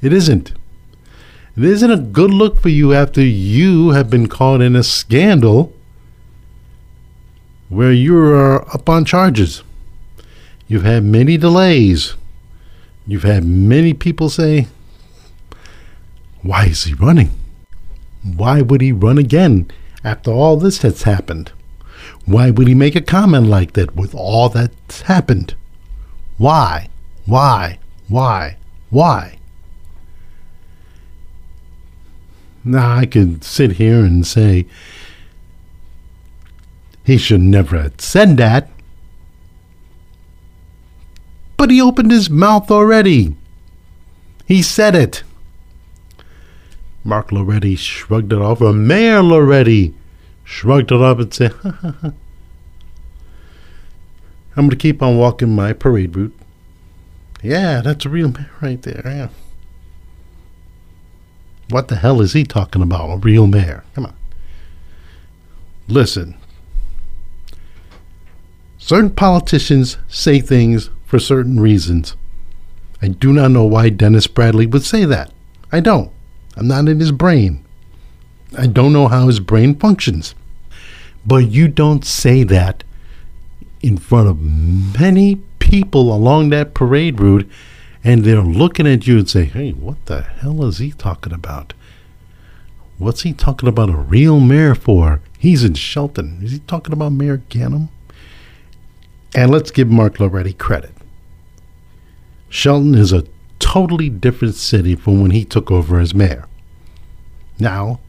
It 0.02 0.14
isn't. 0.14 0.54
It 1.58 1.66
isn't 1.66 1.92
a 1.92 1.98
good 1.98 2.32
look 2.32 2.60
for 2.62 2.70
you 2.70 2.94
after 2.94 3.22
you 3.22 3.90
have 3.90 4.10
been 4.10 4.28
caught 4.28 4.62
in 4.62 4.74
a 4.74 4.84
scandal 4.84 5.74
where 7.68 7.92
you 7.92 8.18
are 8.18 8.64
up 8.74 8.88
on 8.88 9.04
charges. 9.04 9.62
You've 10.68 10.84
had 10.84 11.04
many 11.04 11.36
delays. 11.36 12.16
You've 13.06 13.24
had 13.24 13.44
many 13.44 13.94
people 13.94 14.30
say, 14.30 14.68
Why 16.42 16.68
is 16.68 16.86
he 16.86 16.94
running? 16.94 17.32
Why 18.24 18.62
would 18.62 18.80
he 18.80 18.94
run 18.94 19.18
again 19.18 19.70
after 20.06 20.32
all 20.32 20.56
this 20.56 20.78
that's 20.78 21.04
happened? 21.04 21.52
Why 22.26 22.50
would 22.50 22.70
he 22.70 22.76
make 22.76 22.96
a 22.96 23.02
comment 23.02 23.48
like 23.48 23.74
that 23.74 23.94
with 23.94 24.16
all 24.16 24.48
that's 24.48 25.02
happened? 25.02 25.56
Why? 26.38 26.88
Why? 27.26 27.80
Why? 28.08 28.56
Why? 28.90 29.38
Now, 32.64 32.96
I 32.98 33.06
could 33.06 33.44
sit 33.44 33.74
here 33.74 34.06
and 34.06 34.26
say 34.26 34.66
he 37.04 37.18
should 37.18 37.42
never 37.42 37.82
have 37.82 38.00
said 38.00 38.38
that. 38.38 38.70
But 41.58 41.72
he 41.72 41.82
opened 41.82 42.12
his 42.12 42.30
mouth 42.30 42.70
already. 42.72 43.36
He 44.46 44.62
said 44.62 44.96
it. 44.96 45.24
Mark 47.04 47.30
Lauretti 47.30 47.78
shrugged 47.78 48.32
it 48.32 48.40
off, 48.40 48.62
or 48.62 48.74
Mayor 48.74 49.22
Lauretti 49.22 49.94
shrugged 50.44 50.92
it 50.92 51.02
off 51.02 51.20
and 51.20 51.34
said. 51.34 51.54
I'm 51.64 52.14
going 54.56 54.70
to 54.70 54.76
keep 54.76 55.02
on 55.02 55.18
walking 55.18 55.56
my 55.56 55.74
parade 55.74 56.16
route. 56.16 56.38
Yeah, 57.42 57.82
that's 57.82 58.06
a 58.06 58.10
real 58.10 58.30
man 58.30 58.50
right 58.62 58.82
there. 58.82 59.02
Yeah. 59.06 59.30
What 61.72 61.88
the 61.88 61.96
hell 61.96 62.22
is 62.22 62.34
he 62.34 62.44
talking 62.44 62.82
about? 62.82 63.10
A 63.10 63.18
real 63.18 63.48
mayor? 63.48 63.84
Come 63.96 64.06
on. 64.06 64.16
Listen. 65.88 66.36
Certain 68.78 69.10
politicians 69.10 69.98
say 70.08 70.42
things 70.42 70.90
for 71.06 71.18
certain 71.18 71.60
reasons. 71.60 72.16
I 73.02 73.08
do 73.08 73.32
not 73.32 73.52
know 73.52 73.64
why 73.64 73.90
Dennis 73.90 74.28
Bradley 74.28 74.66
would 74.68 74.84
say 74.84 75.06
that. 75.06 75.32
I 75.72 75.80
don't. 75.80 76.12
I'm 76.58 76.68
not 76.68 76.88
in 76.88 77.00
his 77.00 77.12
brain. 77.12 77.66
I 78.58 78.68
don't 78.68 78.92
know 78.92 79.08
how 79.08 79.28
his 79.28 79.40
brain 79.40 79.76
functions. 79.76 80.36
But 81.26 81.50
you 81.50 81.68
don't 81.68 82.04
say 82.04 82.44
that 82.44 82.84
in 83.82 83.98
front 83.98 84.28
of 84.28 84.42
many 84.42 85.38
people 85.60 86.14
along 86.14 86.50
that 86.50 86.74
parade 86.74 87.20
route 87.20 87.50
and 88.04 88.24
they're 88.24 88.42
looking 88.42 88.88
at 88.88 89.06
you 89.06 89.20
and 89.20 89.30
say, 89.30 89.46
hey, 89.46 89.72
what 89.72 90.06
the 90.06 90.22
hell 90.22 90.64
is 90.66 90.80
he 90.80 90.92
talking 90.92 91.34
about? 91.34 91.74
What's 92.98 93.22
he 93.22 93.34
talking 93.34 93.70
about 93.70 93.90
a 93.90 93.96
real 93.96 94.40
mayor 94.40 94.76
for? 94.76 95.22
He's 95.38 95.64
in 95.64 95.74
Shelton. 95.74 96.40
Is 96.44 96.52
he 96.52 96.60
talking 96.60 96.94
about 96.94 97.14
Mayor 97.14 97.40
Ganim? 97.50 97.90
And 99.34 99.52
let's 99.52 99.72
give 99.72 99.88
Mark 99.88 100.18
Lauretti 100.18 100.58
credit. 100.58 100.94
Shelton 102.50 102.96
is 102.96 103.14
a 103.14 103.26
totally 103.60 104.10
different 104.10 104.56
city 104.56 104.96
from 104.96 105.22
when 105.22 105.32
he 105.32 105.46
took 105.46 105.72
over 105.72 106.00
as 106.00 106.14
mayor. 106.14 106.48
Now, 107.60 108.00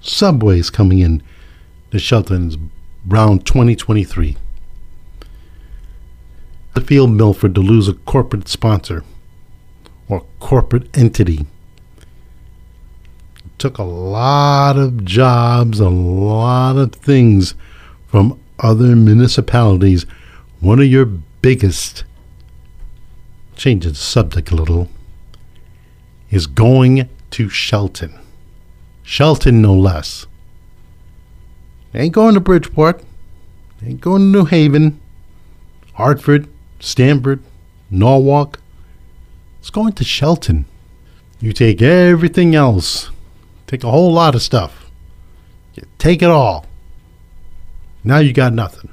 subways 0.00 0.70
coming 0.70 1.00
in 1.00 1.22
to 1.90 1.98
Shelton's 1.98 2.56
around 3.08 3.44
2023. 3.44 4.36
The 6.74 6.80
field 6.80 7.10
Milford 7.10 7.54
to 7.54 7.60
lose 7.60 7.86
a 7.86 7.94
corporate 7.94 8.48
sponsor 8.48 9.04
or 10.12 10.26
corporate 10.40 10.94
entity 10.94 11.46
took 13.56 13.78
a 13.78 13.82
lot 13.82 14.76
of 14.76 15.06
jobs, 15.06 15.80
a 15.80 15.88
lot 15.88 16.76
of 16.76 16.92
things 16.92 17.54
from 18.08 18.38
other 18.58 18.94
municipalities. 18.94 20.04
One 20.60 20.80
of 20.80 20.86
your 20.86 21.06
biggest, 21.06 22.04
change 23.56 23.86
the 23.86 23.94
subject 23.94 24.50
a 24.50 24.54
little, 24.54 24.90
is 26.30 26.46
going 26.46 27.08
to 27.30 27.48
Shelton. 27.48 28.18
Shelton, 29.02 29.62
no 29.62 29.72
less. 29.72 30.26
Ain't 31.94 32.12
going 32.12 32.34
to 32.34 32.40
Bridgeport. 32.40 33.02
Ain't 33.82 34.02
going 34.02 34.20
to 34.20 34.38
New 34.38 34.44
Haven, 34.44 35.00
Hartford, 35.94 36.48
Stamford, 36.80 37.42
Norwalk. 37.90 38.61
It's 39.62 39.70
going 39.70 39.92
to 39.92 40.02
Shelton. 40.02 40.64
You 41.38 41.52
take 41.52 41.80
everything 41.80 42.56
else, 42.56 43.10
take 43.68 43.84
a 43.84 43.90
whole 43.92 44.12
lot 44.12 44.34
of 44.34 44.42
stuff, 44.42 44.90
you 45.76 45.84
take 45.98 46.20
it 46.20 46.28
all. 46.28 46.66
Now 48.02 48.18
you 48.18 48.32
got 48.32 48.52
nothing. 48.52 48.90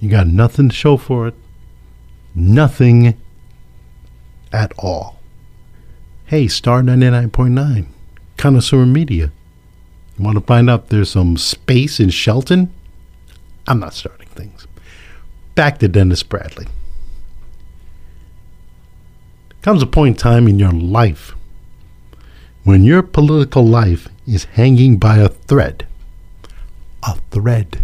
You 0.00 0.08
got 0.08 0.28
nothing 0.28 0.70
to 0.70 0.74
show 0.74 0.96
for 0.96 1.28
it. 1.28 1.34
Nothing 2.34 3.20
at 4.50 4.72
all. 4.78 5.20
Hey, 6.24 6.48
Star 6.48 6.80
99.9, 6.80 7.88
Connoisseur 8.38 8.86
Media. 8.86 9.30
You 10.16 10.24
want 10.24 10.38
to 10.38 10.44
find 10.44 10.70
out 10.70 10.88
there's 10.88 11.10
some 11.10 11.36
space 11.36 12.00
in 12.00 12.08
Shelton? 12.08 12.72
I'm 13.66 13.80
not 13.80 13.92
starting 13.92 14.28
things. 14.28 14.66
Back 15.54 15.80
to 15.80 15.88
Dennis 15.88 16.22
Bradley. 16.22 16.66
Comes 19.62 19.80
a 19.80 19.86
point 19.86 20.16
in 20.16 20.18
time 20.18 20.48
in 20.48 20.58
your 20.58 20.72
life 20.72 21.36
when 22.64 22.82
your 22.82 23.02
political 23.02 23.64
life 23.64 24.08
is 24.26 24.44
hanging 24.44 24.96
by 24.96 25.18
a 25.18 25.28
thread. 25.28 25.86
A 27.04 27.16
thread. 27.30 27.80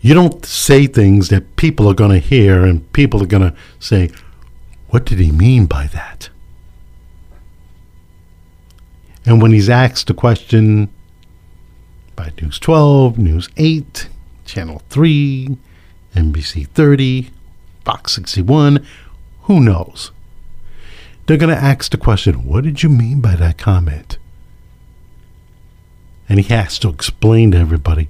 You 0.00 0.14
don't 0.14 0.46
say 0.46 0.86
things 0.86 1.28
that 1.28 1.56
people 1.56 1.88
are 1.88 1.94
going 1.94 2.12
to 2.12 2.26
hear 2.26 2.64
and 2.64 2.90
people 2.92 3.20
are 3.20 3.26
going 3.26 3.50
to 3.50 3.56
say, 3.80 4.10
What 4.88 5.04
did 5.04 5.18
he 5.18 5.32
mean 5.32 5.66
by 5.66 5.88
that? 5.88 6.30
And 9.26 9.42
when 9.42 9.52
he's 9.52 9.68
asked 9.68 10.08
a 10.08 10.14
question 10.14 10.88
by 12.14 12.32
News 12.40 12.58
12, 12.60 13.18
News 13.18 13.48
8, 13.56 14.08
Channel 14.44 14.82
3, 14.88 15.56
NBC 16.14 16.68
30, 16.68 17.30
Fox 17.84 18.14
61, 18.14 18.86
who 19.42 19.60
knows? 19.60 20.12
They're 21.26 21.36
going 21.36 21.54
to 21.54 21.62
ask 21.62 21.90
the 21.90 21.96
question, 21.96 22.46
What 22.46 22.64
did 22.64 22.82
you 22.82 22.88
mean 22.88 23.20
by 23.20 23.36
that 23.36 23.58
comment? 23.58 24.18
And 26.28 26.38
he 26.38 26.54
has 26.54 26.78
to 26.80 26.88
explain 26.88 27.52
to 27.52 27.58
everybody. 27.58 28.08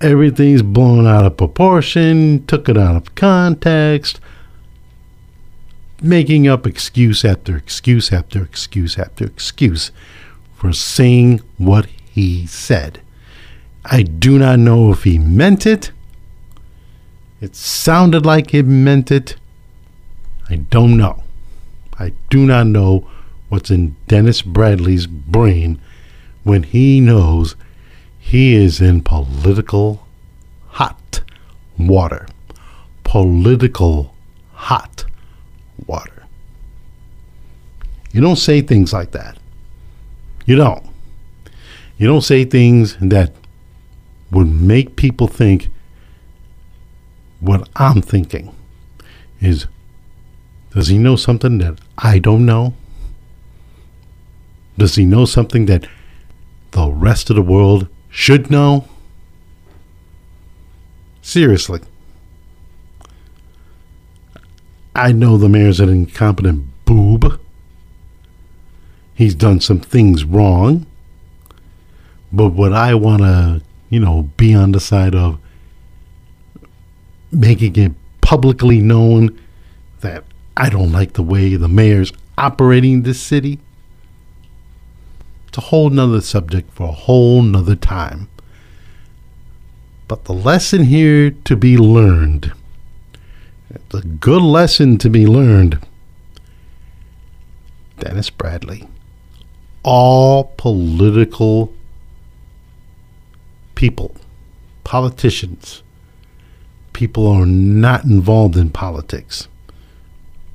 Everything's 0.00 0.62
blown 0.62 1.06
out 1.06 1.24
of 1.24 1.36
proportion, 1.36 2.44
took 2.46 2.68
it 2.68 2.76
out 2.76 2.96
of 2.96 3.14
context, 3.14 4.20
making 6.02 6.48
up 6.48 6.66
excuse 6.66 7.24
after 7.24 7.56
excuse 7.56 8.12
after 8.12 8.42
excuse 8.42 8.98
after 8.98 9.24
excuse 9.24 9.92
for 10.54 10.72
saying 10.72 11.40
what 11.58 11.86
he 12.10 12.46
said. 12.46 13.00
I 13.84 14.02
do 14.02 14.38
not 14.38 14.58
know 14.58 14.92
if 14.92 15.04
he 15.04 15.18
meant 15.18 15.66
it. 15.66 15.92
It 17.40 17.56
sounded 17.56 18.24
like 18.24 18.50
he 18.50 18.62
meant 18.62 19.10
it. 19.10 19.36
I 20.48 20.56
don't 20.56 20.96
know. 20.96 21.21
I 21.98 22.12
do 22.30 22.46
not 22.46 22.66
know 22.66 23.08
what's 23.48 23.70
in 23.70 23.96
Dennis 24.08 24.42
Bradley's 24.42 25.06
brain 25.06 25.80
when 26.42 26.62
he 26.62 27.00
knows 27.00 27.54
he 28.18 28.54
is 28.54 28.80
in 28.80 29.02
political 29.02 30.06
hot 30.68 31.22
water. 31.78 32.26
Political 33.04 34.14
hot 34.54 35.04
water. 35.86 36.24
You 38.12 38.20
don't 38.20 38.36
say 38.36 38.60
things 38.60 38.92
like 38.92 39.10
that. 39.12 39.38
You 40.46 40.56
don't. 40.56 40.86
You 41.98 42.06
don't 42.06 42.22
say 42.22 42.44
things 42.44 42.96
that 43.00 43.32
would 44.30 44.48
make 44.48 44.96
people 44.96 45.28
think 45.28 45.68
what 47.40 47.68
I'm 47.76 48.00
thinking 48.00 48.54
is 49.40 49.66
does 50.74 50.88
he 50.88 50.98
know 50.98 51.16
something 51.16 51.58
that 51.58 51.78
I 51.98 52.18
don't 52.18 52.46
know? 52.46 52.74
Does 54.78 54.94
he 54.94 55.04
know 55.04 55.26
something 55.26 55.66
that 55.66 55.86
the 56.70 56.90
rest 56.90 57.28
of 57.28 57.36
the 57.36 57.42
world 57.42 57.88
should 58.08 58.50
know? 58.50 58.88
Seriously. 61.20 61.80
I 64.94 65.12
know 65.12 65.36
the 65.36 65.48
mayor's 65.48 65.80
an 65.80 65.88
incompetent 65.88 66.66
boob. 66.84 67.40
He's 69.14 69.34
done 69.34 69.60
some 69.60 69.80
things 69.80 70.24
wrong. 70.24 70.86
But 72.32 72.48
what 72.48 72.72
I 72.72 72.94
want 72.94 73.22
to, 73.22 73.62
you 73.90 74.00
know, 74.00 74.30
be 74.36 74.54
on 74.54 74.72
the 74.72 74.80
side 74.80 75.14
of 75.14 75.38
making 77.30 77.76
it 77.76 77.92
publicly 78.22 78.80
known 78.80 79.38
I 80.56 80.68
don't 80.68 80.92
like 80.92 81.14
the 81.14 81.22
way 81.22 81.56
the 81.56 81.68
mayor's 81.68 82.12
operating 82.36 83.02
this 83.02 83.20
city. 83.20 83.58
It's 85.48 85.58
a 85.58 85.62
whole 85.62 85.90
nother 85.90 86.20
subject 86.20 86.72
for 86.72 86.88
a 86.88 86.92
whole 86.92 87.42
nother 87.42 87.76
time. 87.76 88.28
But 90.08 90.24
the 90.24 90.34
lesson 90.34 90.84
here 90.84 91.30
to 91.30 91.56
be 91.56 91.76
learned, 91.76 92.52
a 93.92 94.00
good 94.00 94.42
lesson 94.42 94.98
to 94.98 95.08
be 95.08 95.26
learned. 95.26 95.78
Dennis 97.98 98.30
Bradley. 98.30 98.88
All 99.84 100.52
political 100.56 101.72
people, 103.74 104.14
politicians, 104.84 105.82
people 106.92 107.26
are 107.26 107.46
not 107.46 108.04
involved 108.04 108.56
in 108.56 108.70
politics 108.70 109.48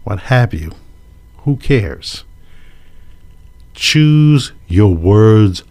what 0.07 0.19
have 0.19 0.53
you. 0.53 0.71
Who 1.39 1.57
cares? 1.57 2.23
Choose 3.73 4.53
your 4.65 4.95
words 4.95 5.65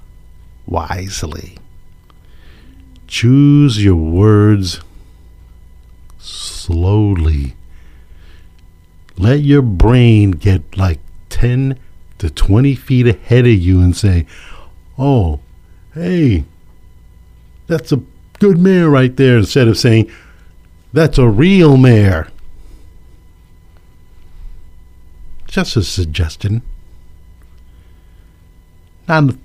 wisely. 0.66 1.57
Choose 3.07 3.83
your 3.83 3.96
words 3.96 4.81
slowly. 6.18 7.57
Let 9.16 9.40
your 9.40 9.62
brain 9.62 10.33
get 10.33 10.77
like 10.77 11.01
10 11.31 11.79
to 12.18 12.29
20 12.29 12.75
feet 12.75 13.07
ahead 13.07 13.46
of 13.46 13.55
you 13.55 13.81
and 13.81 13.96
say, 13.96 14.27
oh, 14.99 15.40
hey, 15.94 16.44
that's 17.68 17.90
a 17.90 18.03
good 18.38 18.59
mayor 18.59 18.90
right 18.90 19.16
there, 19.16 19.38
instead 19.38 19.66
of 19.66 19.79
saying, 19.79 20.11
that's 20.92 21.16
a 21.16 21.27
real 21.27 21.79
mayor. 21.79 22.29
Just 25.57 25.75
a 25.75 25.83
suggestion. 25.83 26.61
Not 29.09 29.37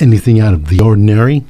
anything 0.00 0.40
out 0.40 0.52
of 0.52 0.66
the 0.66 0.80
ordinary. 0.80 1.44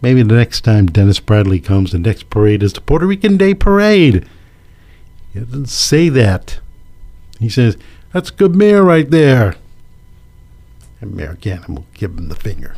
Maybe 0.00 0.22
the 0.22 0.34
next 0.34 0.62
time 0.62 0.86
Dennis 0.86 1.20
Bradley 1.20 1.60
comes, 1.60 1.92
the 1.92 1.98
next 1.98 2.30
parade 2.30 2.62
is 2.62 2.72
the 2.72 2.80
Puerto 2.80 3.04
Rican 3.04 3.36
Day 3.36 3.52
Parade. 3.52 4.26
He 5.34 5.40
doesn't 5.40 5.68
say 5.68 6.08
that. 6.08 6.58
He 7.38 7.50
says, 7.50 7.76
That's 8.14 8.30
a 8.30 8.32
good 8.34 8.56
mayor 8.56 8.82
right 8.82 9.10
there. 9.10 9.56
And 11.02 11.14
Mayor 11.14 11.36
Ganim 11.38 11.68
will 11.68 11.86
give 11.92 12.12
him 12.12 12.30
the 12.30 12.34
finger. 12.34 12.76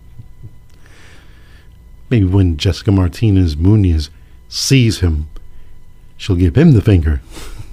Maybe 2.10 2.26
when 2.26 2.58
Jessica 2.58 2.92
Martinez 2.92 3.56
Munoz 3.56 4.10
sees 4.48 5.02
him, 5.02 5.28
she'll 6.19 6.36
give 6.36 6.55
him 6.55 6.73
the 6.73 6.82
finger. 6.82 7.21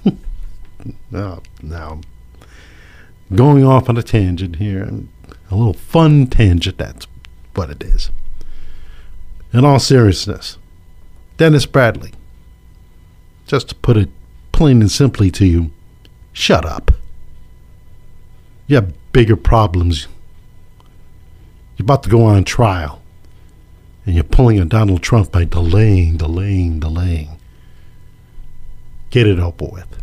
no, 1.11 1.43
no. 1.61 2.01
going 3.35 3.63
off 3.63 3.89
on 3.89 3.97
a 3.97 4.01
tangent 4.01 4.55
here. 4.55 4.89
A 5.51 5.55
little 5.55 5.73
fun 5.73 6.27
tangent, 6.27 6.77
that's 6.77 7.07
what 7.53 7.69
it 7.69 7.83
is. 7.83 8.09
In 9.53 9.63
all 9.63 9.79
seriousness, 9.79 10.57
Dennis 11.35 11.65
Bradley, 11.65 12.13
just 13.45 13.69
to 13.69 13.75
put 13.75 13.97
it 13.97 14.09
plain 14.51 14.81
and 14.81 14.91
simply 14.91 15.29
to 15.31 15.45
you, 15.45 15.71
shut 16.33 16.65
up. 16.65 16.91
You 18.67 18.77
have 18.77 18.93
bigger 19.11 19.35
problems. 19.35 20.07
You're 21.77 21.85
about 21.85 22.03
to 22.03 22.09
go 22.09 22.23
on 22.23 22.43
trial, 22.43 23.01
and 24.05 24.15
you're 24.15 24.23
pulling 24.23 24.59
a 24.59 24.65
Donald 24.65 25.01
Trump 25.01 25.31
by 25.31 25.45
delaying, 25.45 26.17
delaying, 26.17 26.79
delaying. 26.79 27.36
Get 29.09 29.27
it 29.27 29.39
over 29.39 29.65
with. 29.65 30.01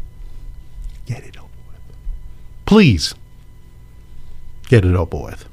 Get 1.06 1.24
it 1.24 1.36
over 1.36 1.48
with. 1.68 1.96
Please, 2.66 3.14
get 4.68 4.84
it 4.84 4.94
over 4.94 5.16
with. 5.16 5.48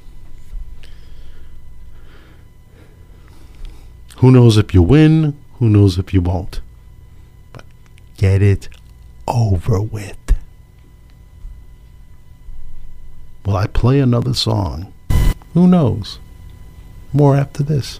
Who 4.18 4.32
knows 4.32 4.58
if 4.58 4.74
you 4.74 4.82
win? 4.82 5.38
Who 5.56 5.70
knows 5.70 5.98
if 5.98 6.14
you 6.14 6.22
won't? 6.22 6.62
But 7.52 7.66
get 8.18 8.42
it 8.42 8.70
over 9.28 9.82
with. 9.82 10.18
Will 13.46 13.56
I 13.58 13.68
play 13.68 14.00
another 14.00 14.34
song? 14.34 14.94
Who 15.54 15.68
knows? 15.68 16.20
More 17.12 17.36
after 17.36 17.64
this. 17.64 18.00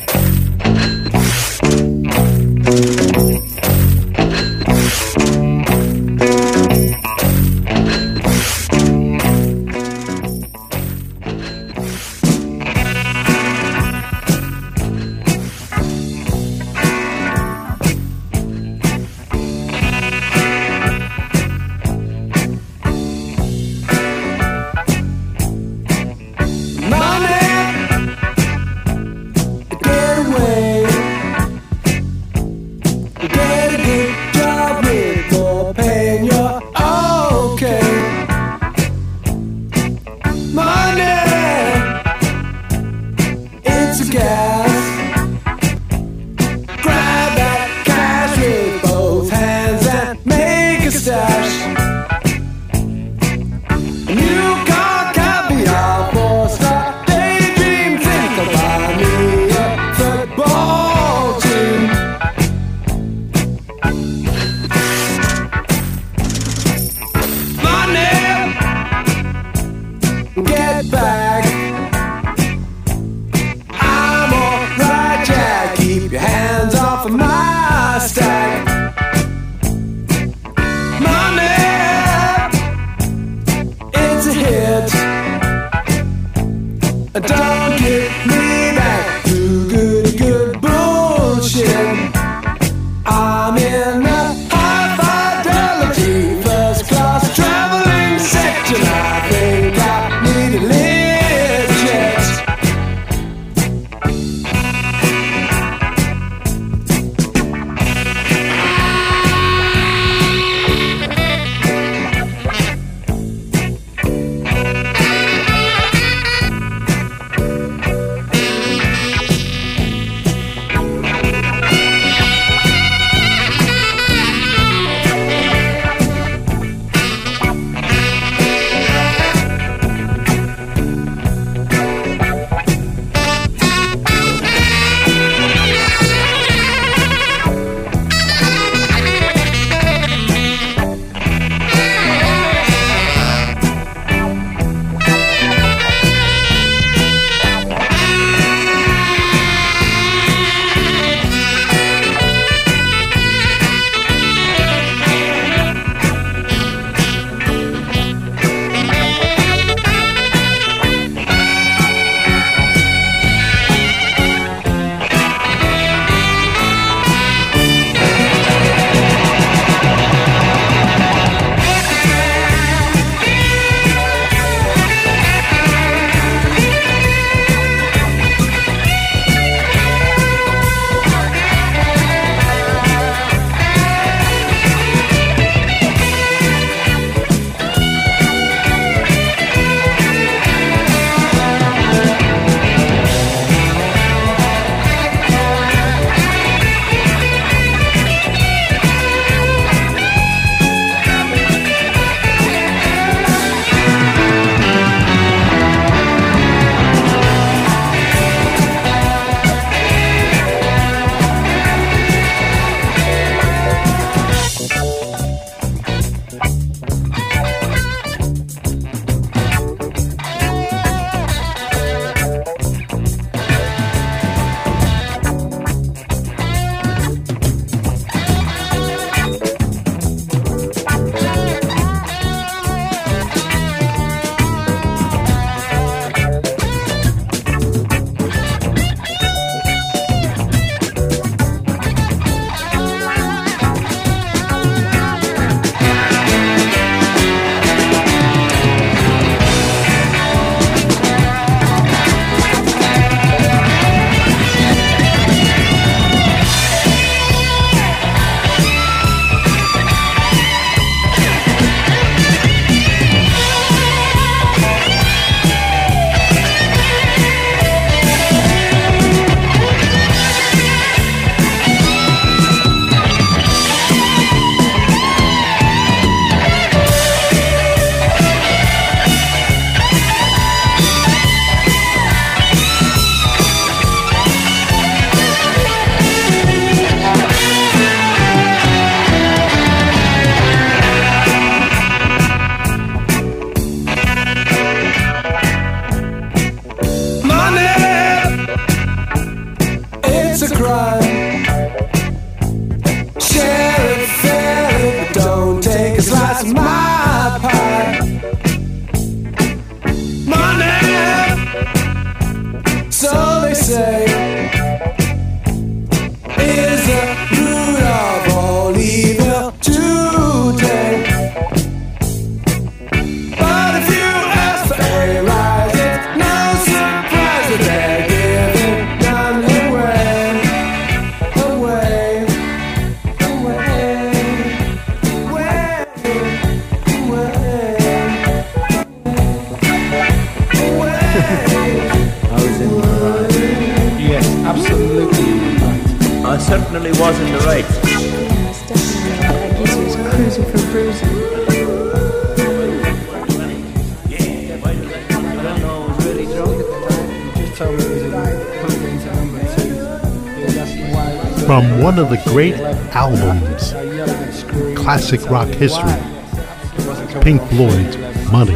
classic 365.17 365.29
rock 365.29 365.47
history, 365.49 367.21
Pink. 367.21 367.41
Floyd's 367.49 367.97
Money. 368.31 368.55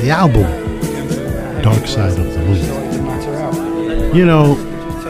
The 0.00 0.10
album, 0.10 0.44
Dark 1.62 1.88
Side 1.88 2.16
of 2.18 2.32
the 2.32 2.38
Moon. 2.38 4.14
You 4.14 4.26
know, 4.26 4.54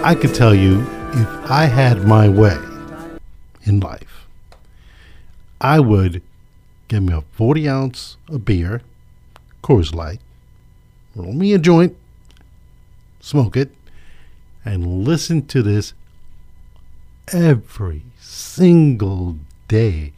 I 0.02 0.14
could 0.14 0.34
tell 0.34 0.54
you 0.54 0.80
if 1.12 1.50
I 1.50 1.66
had 1.66 2.06
my 2.06 2.26
way 2.30 2.56
in 3.64 3.80
life, 3.80 4.26
I 5.60 5.78
would 5.78 6.22
give 6.88 7.02
me 7.02 7.12
a 7.12 7.20
40 7.20 7.68
ounce 7.68 8.16
of 8.28 8.46
beer, 8.46 8.80
Coors 9.62 9.94
Light, 9.94 10.20
roll 11.14 11.34
me 11.34 11.52
a 11.52 11.58
joint, 11.58 11.94
smoke 13.20 13.58
it, 13.58 13.72
and 14.64 15.04
listen 15.04 15.44
to 15.48 15.62
this 15.62 15.92
every 17.28 18.04
single 18.18 19.36
day. 19.68 20.14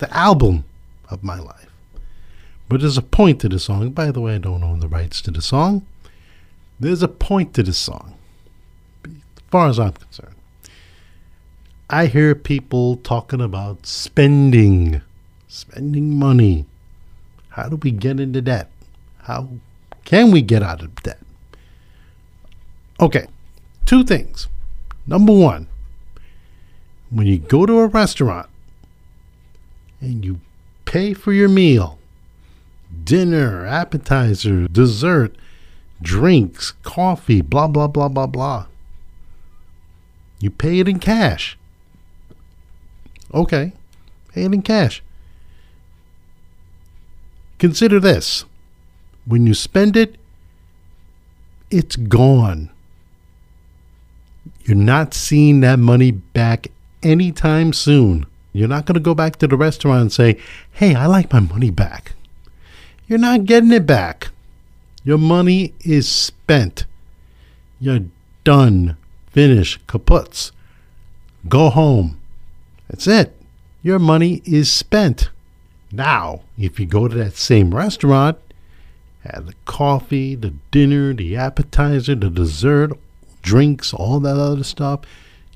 The 0.00 0.16
album 0.16 0.64
of 1.10 1.22
my 1.22 1.38
life. 1.38 1.68
But 2.68 2.80
there's 2.80 2.96
a 2.96 3.02
point 3.02 3.40
to 3.42 3.48
the 3.50 3.58
song. 3.58 3.90
By 3.90 4.10
the 4.10 4.20
way, 4.20 4.36
I 4.36 4.38
don't 4.38 4.64
own 4.64 4.80
the 4.80 4.88
rights 4.88 5.20
to 5.22 5.30
the 5.30 5.42
song. 5.42 5.86
There's 6.78 7.02
a 7.02 7.08
point 7.08 7.52
to 7.54 7.62
the 7.62 7.74
song 7.74 8.14
as 9.04 9.12
far 9.50 9.68
as 9.68 9.78
I'm 9.78 9.92
concerned. 9.92 10.36
I 11.90 12.06
hear 12.06 12.34
people 12.34 12.96
talking 12.96 13.42
about 13.42 13.84
spending, 13.84 15.02
spending 15.48 16.18
money. 16.18 16.64
How 17.50 17.68
do 17.68 17.76
we 17.76 17.90
get 17.90 18.20
into 18.20 18.40
debt? 18.40 18.70
How 19.24 19.48
can 20.06 20.30
we 20.30 20.40
get 20.40 20.62
out 20.62 20.80
of 20.80 20.94
debt? 21.02 21.18
Okay, 23.00 23.26
two 23.84 24.04
things. 24.04 24.48
Number 25.06 25.32
one, 25.34 25.66
when 27.10 27.26
you 27.26 27.38
go 27.38 27.66
to 27.66 27.80
a 27.80 27.86
restaurant 27.88 28.48
and 30.00 30.24
you 30.24 30.40
pay 30.84 31.14
for 31.14 31.32
your 31.32 31.48
meal, 31.48 31.98
dinner, 33.04 33.66
appetizer, 33.66 34.66
dessert, 34.68 35.36
drinks, 36.02 36.72
coffee, 36.82 37.40
blah, 37.40 37.68
blah, 37.68 37.86
blah, 37.86 38.08
blah, 38.08 38.26
blah. 38.26 38.66
You 40.40 40.50
pay 40.50 40.80
it 40.80 40.88
in 40.88 40.98
cash. 40.98 41.58
Okay, 43.32 43.72
pay 44.32 44.44
it 44.44 44.54
in 44.54 44.62
cash. 44.62 45.02
Consider 47.58 48.00
this 48.00 48.44
when 49.26 49.46
you 49.46 49.54
spend 49.54 49.96
it, 49.96 50.16
it's 51.70 51.96
gone. 51.96 52.70
You're 54.64 54.76
not 54.76 55.14
seeing 55.14 55.60
that 55.60 55.78
money 55.78 56.10
back 56.10 56.68
anytime 57.02 57.72
soon. 57.72 58.26
You're 58.52 58.68
not 58.68 58.86
going 58.86 58.94
to 58.94 59.00
go 59.00 59.14
back 59.14 59.36
to 59.36 59.46
the 59.46 59.56
restaurant 59.56 60.00
and 60.00 60.12
say, 60.12 60.38
hey, 60.72 60.94
I 60.94 61.06
like 61.06 61.32
my 61.32 61.40
money 61.40 61.70
back. 61.70 62.12
You're 63.06 63.18
not 63.18 63.44
getting 63.44 63.72
it 63.72 63.86
back. 63.86 64.28
Your 65.04 65.18
money 65.18 65.74
is 65.80 66.08
spent. 66.08 66.84
You're 67.80 68.04
done. 68.44 68.96
Finish. 69.30 69.80
Kaputs. 69.86 70.52
Go 71.48 71.70
home. 71.70 72.20
That's 72.88 73.06
it. 73.06 73.34
Your 73.82 73.98
money 73.98 74.42
is 74.44 74.70
spent. 74.70 75.30
Now, 75.92 76.42
if 76.58 76.78
you 76.78 76.86
go 76.86 77.08
to 77.08 77.16
that 77.16 77.34
same 77.34 77.74
restaurant, 77.74 78.38
have 79.24 79.46
the 79.46 79.54
coffee, 79.64 80.34
the 80.34 80.54
dinner, 80.70 81.14
the 81.14 81.36
appetizer, 81.36 82.14
the 82.14 82.30
dessert, 82.30 82.92
drinks, 83.42 83.92
all 83.92 84.20
that 84.20 84.36
other 84.36 84.64
stuff, 84.64 85.00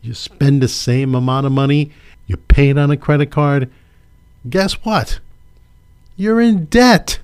you 0.02 0.14
spend 0.14 0.62
the 0.62 0.68
same 0.68 1.14
amount 1.14 1.46
of 1.46 1.52
money, 1.52 1.92
you 2.26 2.36
pay 2.36 2.70
it 2.70 2.78
on 2.78 2.90
a 2.90 2.96
credit 2.96 3.30
card, 3.30 3.70
guess 4.48 4.74
what? 4.84 5.20
You're 6.16 6.40
in 6.40 6.66
debt. 6.66 7.18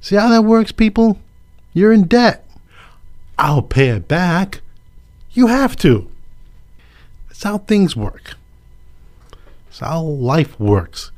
See 0.00 0.16
how 0.16 0.28
that 0.30 0.42
works, 0.42 0.72
people? 0.72 1.18
You're 1.72 1.92
in 1.92 2.04
debt. 2.04 2.48
I'll 3.38 3.62
pay 3.62 3.88
it 3.88 4.08
back. 4.08 4.60
You 5.32 5.46
have 5.48 5.76
to. 5.76 6.08
That's 7.28 7.42
how 7.42 7.58
things 7.58 7.96
work. 7.96 8.34
That's 9.66 9.80
how 9.80 10.02
life 10.02 10.58
works. 10.60 11.10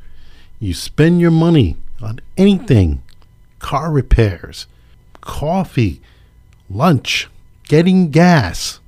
You 0.61 0.73
spend 0.73 1.21
your 1.21 1.31
money 1.31 1.77
on 2.01 2.21
anything 2.37 3.03
car 3.59 3.91
repairs, 3.91 4.67
coffee, 5.21 6.01
lunch, 6.69 7.29
getting 7.67 8.11
gas. 8.11 8.81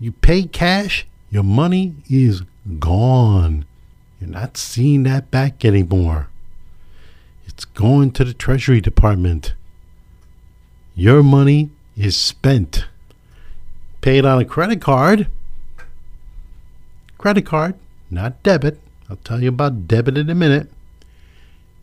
You 0.00 0.12
pay 0.12 0.44
cash, 0.44 1.06
your 1.30 1.42
money 1.42 1.94
is 2.08 2.42
gone. 2.78 3.64
You're 4.20 4.30
not 4.30 4.56
seeing 4.56 5.02
that 5.04 5.30
back 5.30 5.64
anymore. 5.64 6.28
It's 7.46 7.64
going 7.64 8.10
to 8.12 8.24
the 8.24 8.34
Treasury 8.34 8.80
Department. 8.80 9.54
Your 10.94 11.22
money 11.22 11.70
is 11.96 12.16
spent. 12.16 12.86
Paid 14.00 14.24
on 14.24 14.40
a 14.40 14.44
credit 14.44 14.80
card. 14.80 15.28
Credit 17.18 17.46
card, 17.46 17.74
not 18.10 18.42
debit. 18.42 18.80
I'll 19.08 19.16
tell 19.16 19.42
you 19.42 19.48
about 19.48 19.88
debit 19.88 20.18
in 20.18 20.28
a 20.30 20.34
minute. 20.34 20.68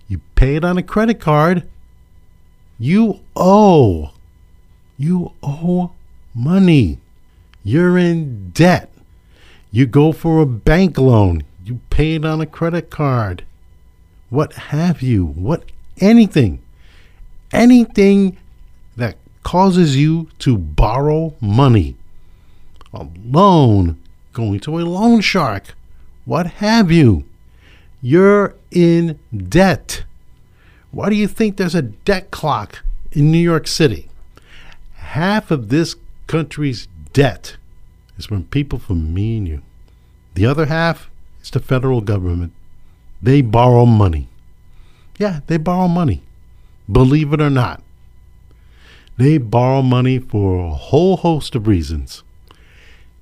You 0.07 0.21
pay 0.35 0.55
it 0.55 0.65
on 0.65 0.77
a 0.77 0.83
credit 0.83 1.19
card. 1.19 1.67
You 2.77 3.21
owe. 3.35 4.11
You 4.97 5.33
owe 5.41 5.91
money. 6.35 6.99
You're 7.63 7.97
in 7.97 8.49
debt. 8.49 8.90
You 9.73 9.85
go 9.85 10.11
for 10.11 10.41
a 10.41 10.45
bank 10.45 10.97
loan. 10.97 11.43
You 11.63 11.79
pay 11.89 12.15
it 12.15 12.25
on 12.25 12.41
a 12.41 12.45
credit 12.45 12.89
card. 12.89 13.45
What 14.29 14.53
have 14.53 15.01
you? 15.01 15.25
What 15.25 15.63
anything. 15.99 16.61
Anything 17.53 18.37
that 18.97 19.15
causes 19.43 19.95
you 19.95 20.29
to 20.39 20.57
borrow 20.57 21.35
money. 21.39 21.95
A 22.93 23.07
loan, 23.25 23.97
going 24.33 24.59
to 24.61 24.77
a 24.77 24.81
loan 24.81 25.21
shark, 25.21 25.75
what 26.25 26.47
have 26.47 26.91
you. 26.91 27.23
You're 28.01 28.55
in 28.71 29.19
debt. 29.33 30.03
Why 30.91 31.09
do 31.09 31.15
you 31.15 31.27
think 31.27 31.55
there's 31.55 31.75
a 31.75 31.81
debt 31.81 32.31
clock 32.31 32.83
in 33.13 33.31
New 33.31 33.37
York 33.37 33.67
City? 33.67 34.09
Half 34.95 35.51
of 35.51 35.69
this 35.69 35.95
country's 36.27 36.87
debt 37.13 37.55
is 38.21 38.27
from 38.27 38.43
people 38.45 38.77
from 38.77 39.13
me 39.13 39.37
and 39.37 39.47
you. 39.47 39.61
The 40.35 40.45
other 40.45 40.67
half 40.67 41.09
is 41.41 41.49
the 41.49 41.59
federal 41.59 42.01
government. 42.01 42.53
They 43.21 43.41
borrow 43.41 43.85
money. 43.85 44.27
Yeah, 45.17 45.41
they 45.47 45.57
borrow 45.57 45.87
money. 45.87 46.21
Believe 46.89 47.33
it 47.33 47.41
or 47.41 47.49
not. 47.49 47.81
They 49.17 49.37
borrow 49.37 49.81
money 49.81 50.19
for 50.19 50.59
a 50.59 50.73
whole 50.73 51.17
host 51.17 51.55
of 51.55 51.67
reasons. 51.67 52.23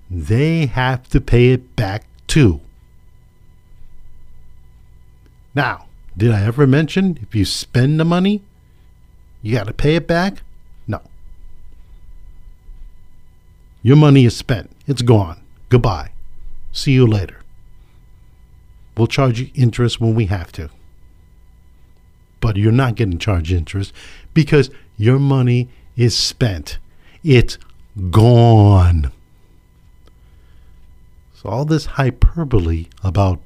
They 0.10 0.66
have 0.66 1.08
to 1.10 1.22
pay 1.22 1.50
it 1.50 1.76
back 1.76 2.06
too. 2.28 2.62
Now, 5.56 5.88
did 6.18 6.32
I 6.32 6.44
ever 6.44 6.68
mention 6.68 7.20
if 7.22 7.34
you 7.36 7.46
spend 7.46 8.00
the 8.00 8.06
money, 8.06 8.42
you 9.42 9.56
got 9.56 9.68
to 9.68 9.74
pay 9.74 9.96
it 9.96 10.08
back? 10.08 10.44
No. 10.88 11.02
Your 13.82 13.96
money 13.96 14.26
is 14.26 14.36
spent, 14.36 14.70
it's 14.90 15.04
gone. 15.04 15.40
Goodbye. 15.70 16.12
See 16.72 16.94
you 16.94 17.06
later. 17.06 17.38
We'll 18.98 19.06
charge 19.06 19.40
you 19.40 19.50
interest 19.54 20.02
when 20.02 20.16
we 20.16 20.26
have 20.26 20.52
to. 20.54 20.70
But 22.42 22.58
you're 22.58 22.72
not 22.72 22.96
getting 22.96 23.20
charged 23.20 23.52
interest 23.52 23.94
because 24.34 24.72
your 24.98 25.20
money 25.20 25.70
is 25.96 26.18
spent. 26.18 26.80
It's 27.24 27.60
gone. 28.10 29.12
So, 31.36 31.50
all 31.50 31.66
this 31.66 31.86
hyperbole 31.86 32.88
about 33.04 33.40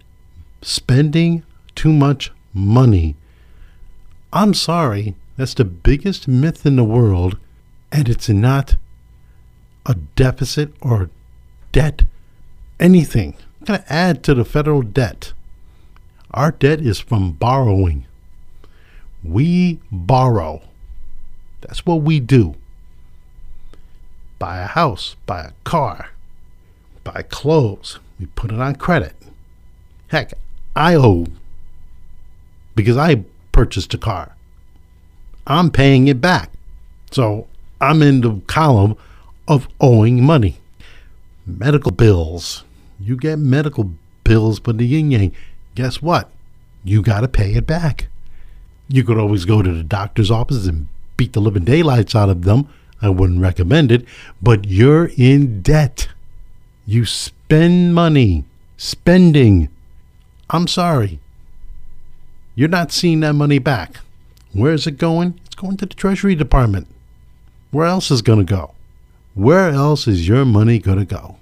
spending 0.61 1.43
too 1.75 1.91
much 1.91 2.31
money, 2.53 3.15
I'm 4.31 4.53
sorry, 4.53 5.13
that's 5.35 5.53
the 5.53 5.65
biggest 5.65 6.25
myth 6.25 6.65
in 6.65 6.77
the 6.77 6.83
world, 6.85 7.37
and 7.91 8.07
it's 8.07 8.29
not 8.29 8.77
a 9.85 9.95
deficit 10.15 10.73
or 10.81 11.09
debt, 11.73 12.03
anything. 12.79 13.35
I'm 13.59 13.65
going 13.65 13.79
to 13.81 13.93
add 13.93 14.23
to 14.23 14.33
the 14.33 14.45
federal 14.45 14.81
debt. 14.81 15.33
Our 16.31 16.51
debt 16.51 16.79
is 16.79 16.99
from 16.99 17.33
borrowing. 17.33 18.05
We 19.23 19.79
borrow. 19.91 20.61
That's 21.61 21.85
what 21.85 22.01
we 22.01 22.21
do. 22.21 22.55
Buy 24.39 24.59
a 24.59 24.67
house, 24.67 25.15
buy 25.25 25.41
a 25.41 25.51
car, 25.63 26.09
buy 27.03 27.23
clothes. 27.29 27.99
We 28.19 28.25
put 28.27 28.51
it 28.51 28.59
on 28.59 28.75
credit. 28.75 29.15
Heck, 30.07 30.33
I 30.75 30.95
owe 30.95 31.27
because 32.75 32.97
I 32.97 33.23
purchased 33.51 33.93
a 33.93 33.97
car. 33.97 34.35
I'm 35.45 35.69
paying 35.71 36.07
it 36.07 36.19
back. 36.19 36.49
So 37.11 37.47
I'm 37.79 38.01
in 38.01 38.21
the 38.21 38.41
column 38.47 38.97
of 39.47 39.67
owing 39.79 40.23
money. 40.23 40.57
Medical 41.45 41.91
bills. 41.91 42.63
You 42.99 43.17
get 43.17 43.37
medical 43.39 43.91
bills, 44.23 44.59
but 44.59 44.77
the 44.77 44.85
yin 44.85 45.11
yang, 45.11 45.33
guess 45.75 46.01
what? 46.01 46.29
You 46.83 47.01
got 47.01 47.21
to 47.21 47.27
pay 47.27 47.53
it 47.53 47.67
back. 47.67 48.07
You 48.87 49.03
could 49.03 49.17
always 49.17 49.45
go 49.45 49.61
to 49.61 49.71
the 49.71 49.83
doctor's 49.83 50.31
office 50.31 50.67
and 50.67 50.87
beat 51.17 51.33
the 51.33 51.39
living 51.39 51.63
daylights 51.63 52.15
out 52.15 52.29
of 52.29 52.43
them. 52.43 52.69
I 53.01 53.09
wouldn't 53.09 53.41
recommend 53.41 53.91
it, 53.91 54.05
but 54.41 54.65
you're 54.65 55.11
in 55.17 55.61
debt. 55.61 56.09
You 56.85 57.05
spend 57.05 57.93
money. 57.93 58.45
Spending. 58.77 59.69
I'm 60.49 60.67
sorry. 60.67 61.19
You're 62.55 62.69
not 62.69 62.91
seeing 62.91 63.21
that 63.21 63.33
money 63.33 63.59
back. 63.59 63.99
Where 64.51 64.73
is 64.73 64.85
it 64.85 64.97
going? 64.97 65.39
It's 65.45 65.55
going 65.55 65.77
to 65.77 65.85
the 65.85 65.95
Treasury 65.95 66.35
Department. 66.35 66.87
Where 67.71 67.87
else 67.87 68.11
is 68.11 68.21
going 68.21 68.45
to 68.45 68.53
go? 68.55 68.71
Where 69.35 69.69
else 69.69 70.07
is 70.07 70.27
your 70.27 70.45
money 70.45 70.77
going 70.77 70.99
to 70.99 71.05
go? 71.05 71.37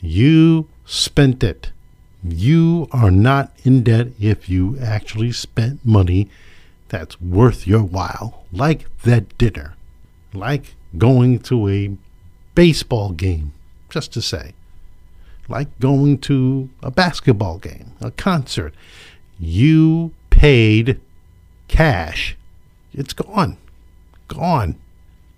You 0.00 0.68
spent 0.84 1.44
it. 1.44 1.70
You 2.24 2.88
are 2.90 3.10
not 3.10 3.52
in 3.64 3.82
debt 3.82 4.08
if 4.18 4.48
you 4.48 4.78
actually 4.80 5.30
spent 5.32 5.84
money 5.84 6.28
that's 6.88 7.20
worth 7.20 7.66
your 7.66 7.82
while, 7.82 8.44
like 8.52 8.86
that 9.02 9.36
dinner, 9.38 9.74
like 10.32 10.74
going 10.96 11.38
to 11.40 11.68
a 11.68 11.96
baseball 12.54 13.10
game, 13.10 13.52
just 13.90 14.12
to 14.14 14.22
say, 14.22 14.54
like 15.48 15.78
going 15.80 16.18
to 16.18 16.68
a 16.82 16.90
basketball 16.90 17.58
game, 17.58 17.92
a 18.00 18.10
concert. 18.10 18.74
You 19.38 20.12
paid 20.30 21.00
cash. 21.68 22.36
It's 22.92 23.12
gone. 23.12 23.56
Gone. 24.28 24.76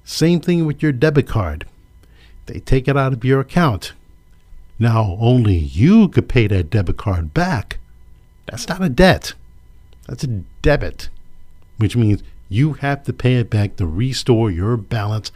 Same 0.07 0.39
thing 0.39 0.65
with 0.65 0.85
your 0.85 0.93
debit 0.93 1.27
card. 1.27 1.67
They 2.47 2.61
take 2.61 2.87
it 2.87 2.97
out 2.97 3.13
of 3.13 3.25
your 3.25 3.41
account. 3.41 3.93
Now, 4.79 5.17
only 5.21 5.57
you 5.57 6.09
could 6.09 6.29
pay 6.29 6.47
that 6.47 6.71
debit 6.71 6.97
card 6.97 7.35
back. 7.35 7.79
That's 8.47 8.69
not 8.69 8.85
a 8.85 8.89
debt. 8.89 9.35
That's 10.07 10.23
a 10.23 10.43
debit, 10.63 11.09
which 11.79 11.97
means 11.97 12.23
you 12.49 12.75
have 12.75 13.03
to 13.03 13.13
pay 13.13 13.35
it 13.35 13.51
back 13.51 13.75
to 13.77 13.87
restore 13.87 14.49
your 14.49 14.77
balance 14.77 15.33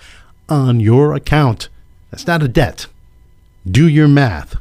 on 0.48 0.78
your 0.78 1.14
account. 1.14 1.68
That's 2.12 2.28
not 2.28 2.44
a 2.44 2.48
debt. 2.48 2.86
Do 3.68 3.88
your 3.88 4.06
math. 4.08 4.54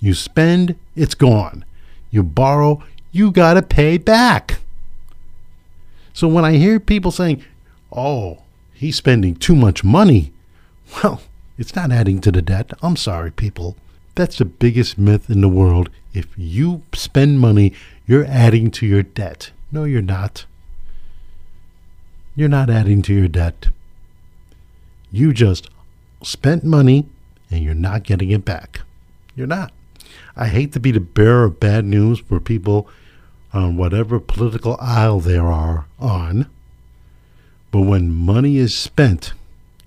You 0.00 0.14
spend, 0.14 0.76
it's 0.94 1.14
gone. 1.14 1.62
You 2.10 2.22
borrow, 2.22 2.82
you 3.12 3.30
got 3.30 3.54
to 3.54 3.62
pay 3.62 3.98
back. 3.98 4.60
So 6.14 6.26
when 6.26 6.46
I 6.46 6.52
hear 6.52 6.80
people 6.80 7.10
saying, 7.10 7.44
oh, 7.92 8.38
he's 8.76 8.96
spending 8.96 9.34
too 9.34 9.56
much 9.56 9.82
money, 9.82 10.32
well, 11.02 11.22
it's 11.58 11.74
not 11.74 11.90
adding 11.90 12.20
to 12.20 12.30
the 12.30 12.42
debt. 12.42 12.72
I'm 12.82 12.96
sorry, 12.96 13.30
people. 13.30 13.76
That's 14.14 14.38
the 14.38 14.44
biggest 14.44 14.98
myth 14.98 15.28
in 15.30 15.40
the 15.40 15.48
world. 15.48 15.90
If 16.14 16.26
you 16.36 16.82
spend 16.94 17.40
money, 17.40 17.72
you're 18.06 18.26
adding 18.26 18.70
to 18.72 18.86
your 18.86 19.02
debt. 19.02 19.50
No, 19.72 19.84
you're 19.84 20.02
not. 20.02 20.46
You're 22.34 22.48
not 22.48 22.70
adding 22.70 23.02
to 23.02 23.14
your 23.14 23.28
debt. 23.28 23.68
You 25.10 25.32
just 25.32 25.70
spent 26.22 26.64
money 26.64 27.06
and 27.50 27.62
you're 27.62 27.74
not 27.74 28.02
getting 28.02 28.30
it 28.30 28.44
back. 28.44 28.80
You're 29.34 29.46
not. 29.46 29.72
I 30.36 30.48
hate 30.48 30.72
to 30.72 30.80
be 30.80 30.90
the 30.90 31.00
bearer 31.00 31.44
of 31.44 31.60
bad 31.60 31.84
news 31.84 32.18
for 32.20 32.40
people 32.40 32.88
on 33.52 33.76
whatever 33.76 34.20
political 34.20 34.76
aisle 34.80 35.20
they 35.20 35.38
are 35.38 35.86
on, 35.98 36.48
but 37.70 37.82
when 37.82 38.14
money 38.14 38.56
is 38.58 38.74
spent, 38.74 39.32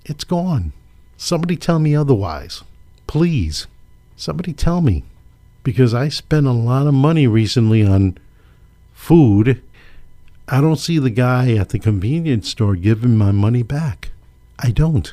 it's 0.06 0.24
gone. 0.24 0.74
Somebody 1.18 1.56
tell 1.56 1.80
me 1.80 1.96
otherwise. 1.96 2.64
Please. 3.08 3.68
Somebody 4.16 4.54
tell 4.54 4.82
me. 4.82 5.04
Because 5.64 5.94
I 5.94 6.10
spent 6.10 6.48
a 6.48 6.52
lot 6.52 6.88
of 6.88 6.94
money 6.94 7.28
recently 7.28 7.86
on 7.86 8.18
food. 8.94 9.62
I 10.48 10.62
don't 10.62 10.78
see 10.78 11.00
the 11.00 11.10
guy 11.10 11.54
at 11.54 11.70
the 11.70 11.80
convenience 11.80 12.50
store 12.50 12.76
giving 12.76 13.18
my 13.18 13.32
money 13.32 13.64
back. 13.64 14.12
I 14.58 14.72
don't. 14.72 15.12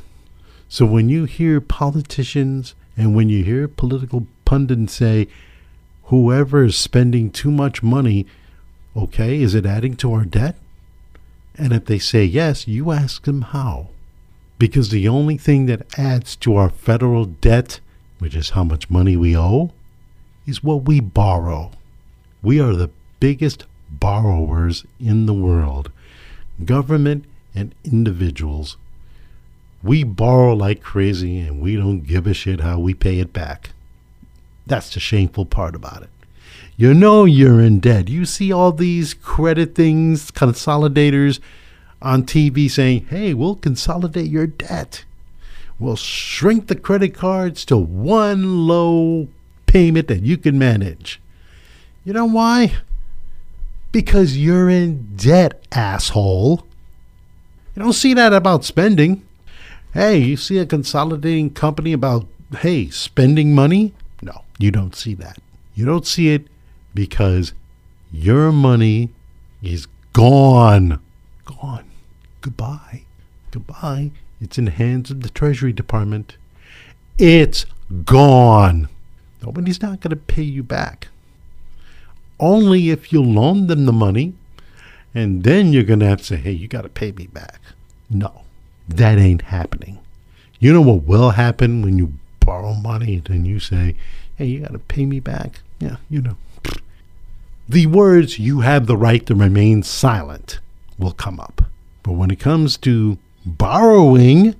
So 0.68 0.84
when 0.86 1.08
you 1.08 1.24
hear 1.24 1.60
politicians 1.60 2.74
and 2.96 3.14
when 3.14 3.28
you 3.28 3.44
hear 3.44 3.68
political 3.68 4.26
pundits 4.44 4.94
say, 4.94 5.28
whoever 6.04 6.64
is 6.64 6.76
spending 6.76 7.30
too 7.30 7.50
much 7.50 7.82
money, 7.82 8.26
okay, 8.96 9.40
is 9.40 9.54
it 9.54 9.66
adding 9.66 9.96
to 9.96 10.12
our 10.12 10.24
debt? 10.24 10.56
And 11.58 11.72
if 11.72 11.86
they 11.86 11.98
say 11.98 12.24
yes, 12.24 12.68
you 12.68 12.92
ask 12.92 13.24
them 13.24 13.42
how. 13.42 13.88
Because 14.58 14.90
the 14.90 15.08
only 15.08 15.36
thing 15.36 15.66
that 15.66 15.98
adds 15.98 16.36
to 16.36 16.56
our 16.56 16.70
federal 16.70 17.24
debt, 17.26 17.80
which 18.18 18.34
is 18.34 18.50
how 18.50 18.64
much 18.64 18.90
money 18.90 19.16
we 19.16 19.36
owe, 19.36 19.72
is 20.46 20.62
what 20.62 20.84
we 20.84 21.00
borrow. 21.00 21.72
We 22.42 22.60
are 22.60 22.74
the 22.74 22.90
biggest 23.20 23.64
borrowers 23.90 24.84
in 25.00 25.26
the 25.26 25.34
world, 25.34 25.90
government 26.64 27.24
and 27.54 27.74
individuals. 27.84 28.76
We 29.82 30.04
borrow 30.04 30.54
like 30.54 30.82
crazy 30.82 31.38
and 31.40 31.60
we 31.60 31.76
don't 31.76 32.00
give 32.00 32.26
a 32.26 32.34
shit 32.34 32.60
how 32.60 32.78
we 32.78 32.94
pay 32.94 33.18
it 33.18 33.32
back. 33.32 33.70
That's 34.66 34.92
the 34.92 35.00
shameful 35.00 35.46
part 35.46 35.74
about 35.74 36.02
it. 36.02 36.10
You 36.78 36.92
know 36.92 37.24
you're 37.24 37.60
in 37.62 37.80
debt. 37.80 38.10
You 38.10 38.26
see 38.26 38.52
all 38.52 38.70
these 38.70 39.14
credit 39.14 39.74
things, 39.74 40.30
consolidators 40.30 41.40
on 42.02 42.24
TV 42.24 42.70
saying, 42.70 43.06
hey, 43.06 43.32
we'll 43.32 43.54
consolidate 43.54 44.30
your 44.30 44.46
debt. 44.46 45.06
We'll 45.78 45.96
shrink 45.96 46.66
the 46.66 46.76
credit 46.76 47.14
cards 47.14 47.64
to 47.66 47.78
one 47.78 48.66
low 48.66 49.28
payment 49.64 50.08
that 50.08 50.20
you 50.20 50.36
can 50.36 50.58
manage. 50.58 51.18
You 52.04 52.12
know 52.12 52.26
why? 52.26 52.74
Because 53.90 54.36
you're 54.36 54.68
in 54.68 55.16
debt, 55.16 55.66
asshole. 55.72 56.66
You 57.74 57.82
don't 57.82 57.94
see 57.94 58.12
that 58.12 58.34
about 58.34 58.66
spending. 58.66 59.26
Hey, 59.94 60.18
you 60.18 60.36
see 60.36 60.58
a 60.58 60.66
consolidating 60.66 61.54
company 61.54 61.94
about, 61.94 62.26
hey, 62.58 62.90
spending 62.90 63.54
money? 63.54 63.94
No, 64.20 64.44
you 64.58 64.70
don't 64.70 64.94
see 64.94 65.14
that. 65.14 65.38
You 65.74 65.86
don't 65.86 66.06
see 66.06 66.34
it 66.34 66.46
because 66.96 67.52
your 68.10 68.50
money 68.50 69.10
is 69.62 69.86
gone. 70.12 71.00
Gone. 71.44 71.84
Goodbye. 72.40 73.02
Goodbye. 73.52 74.10
It's 74.40 74.58
in 74.58 74.64
the 74.64 74.72
hands 74.72 75.12
of 75.12 75.22
the 75.22 75.30
Treasury 75.30 75.72
Department. 75.72 76.36
It's 77.18 77.66
gone. 78.04 78.88
Nobody's 79.42 79.80
not 79.80 80.00
going 80.00 80.10
to 80.10 80.16
pay 80.16 80.42
you 80.42 80.64
back. 80.64 81.08
Only 82.40 82.90
if 82.90 83.12
you 83.12 83.22
loan 83.22 83.68
them 83.68 83.86
the 83.86 83.92
money, 83.92 84.34
and 85.14 85.44
then 85.44 85.72
you're 85.72 85.84
going 85.84 86.00
to 86.00 86.06
have 86.06 86.18
to 86.18 86.24
say, 86.24 86.36
hey, 86.36 86.50
you 86.50 86.68
got 86.68 86.82
to 86.82 86.88
pay 86.88 87.12
me 87.12 87.26
back. 87.28 87.60
No, 88.10 88.42
that 88.88 89.18
ain't 89.18 89.42
happening. 89.42 89.98
You 90.58 90.72
know 90.72 90.82
what 90.82 91.04
will 91.04 91.30
happen 91.30 91.82
when 91.82 91.96
you 91.98 92.14
borrow 92.40 92.74
money 92.74 93.22
and 93.28 93.46
you 93.46 93.60
say, 93.60 93.94
hey, 94.36 94.46
you 94.46 94.60
got 94.60 94.72
to 94.72 94.78
pay 94.78 95.06
me 95.06 95.20
back? 95.20 95.60
Yeah, 95.78 95.96
you 96.10 96.20
know. 96.20 96.36
The 97.68 97.86
words, 97.86 98.38
you 98.38 98.60
have 98.60 98.86
the 98.86 98.96
right 98.96 99.26
to 99.26 99.34
remain 99.34 99.82
silent, 99.82 100.60
will 100.98 101.12
come 101.12 101.40
up. 101.40 101.62
But 102.04 102.12
when 102.12 102.30
it 102.30 102.38
comes 102.38 102.76
to 102.78 103.18
borrowing, 103.44 104.54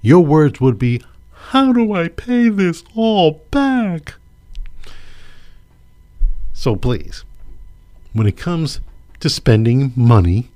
your 0.00 0.24
words 0.24 0.58
would 0.58 0.78
be, 0.78 1.02
How 1.50 1.74
do 1.74 1.92
I 1.92 2.08
pay 2.08 2.48
this 2.48 2.82
all 2.94 3.42
back? 3.50 4.14
So 6.54 6.74
please, 6.74 7.24
when 8.14 8.26
it 8.26 8.38
comes 8.38 8.80
to 9.20 9.28
spending 9.28 9.92
money, 9.94 10.48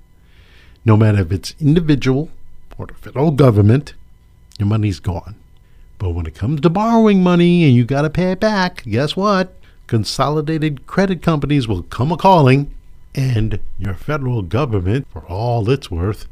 no 0.86 0.96
matter 0.96 1.20
if 1.20 1.30
it's 1.30 1.54
individual 1.60 2.30
or 2.78 2.86
the 2.86 2.94
federal 2.94 3.32
government, 3.32 3.92
your 4.58 4.66
money's 4.66 4.98
gone. 4.98 5.34
But 5.98 6.10
when 6.10 6.24
it 6.24 6.34
comes 6.34 6.62
to 6.62 6.70
borrowing 6.70 7.22
money 7.22 7.64
and 7.64 7.74
you 7.74 7.84
got 7.84 8.02
to 8.02 8.10
pay 8.10 8.32
it 8.32 8.40
back, 8.40 8.82
guess 8.84 9.14
what? 9.14 9.59
Consolidated 9.90 10.86
credit 10.86 11.20
companies 11.20 11.66
will 11.66 11.82
come 11.82 12.12
a 12.12 12.16
calling, 12.16 12.72
and 13.12 13.58
your 13.76 13.94
federal 13.94 14.40
government, 14.40 15.04
for 15.10 15.26
all 15.26 15.68
it's 15.68 15.90
worth, 15.90 16.28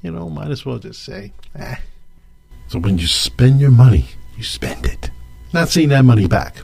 you 0.00 0.10
know, 0.10 0.30
might 0.30 0.50
as 0.50 0.64
well 0.64 0.78
just 0.78 1.04
say, 1.04 1.30
eh. 1.54 1.74
So 2.68 2.78
when 2.78 2.96
you 2.96 3.06
spend 3.06 3.60
your 3.60 3.70
money, 3.70 4.06
you 4.38 4.44
spend 4.44 4.86
it. 4.86 5.10
Not 5.52 5.68
seeing 5.68 5.90
that 5.90 6.06
money 6.06 6.26
back. 6.26 6.56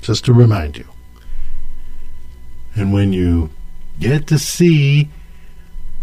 Just 0.00 0.24
to 0.26 0.32
remind 0.32 0.76
you. 0.76 0.86
And 2.76 2.92
when 2.92 3.12
you 3.12 3.50
get 3.98 4.28
to 4.28 4.38
see 4.38 5.10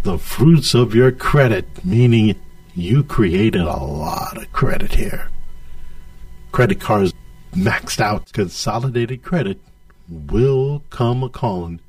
the 0.03 0.17
fruits 0.17 0.73
of 0.73 0.93
your 0.93 1.13
credit, 1.13 1.65
meaning 1.85 2.35
you 2.75 3.05
created 3.05 3.61
a 3.61 3.77
lot 3.77 4.35
of 4.35 4.51
credit 4.51 4.95
here. 4.95 5.29
Credit 6.51 6.77
cards 6.77 7.13
maxed 7.55 7.99
out, 7.99 8.31
consolidated 8.33 9.23
credit 9.23 9.59
will 10.09 10.83
come 10.89 11.23
a 11.23 11.29
calling. 11.29 11.79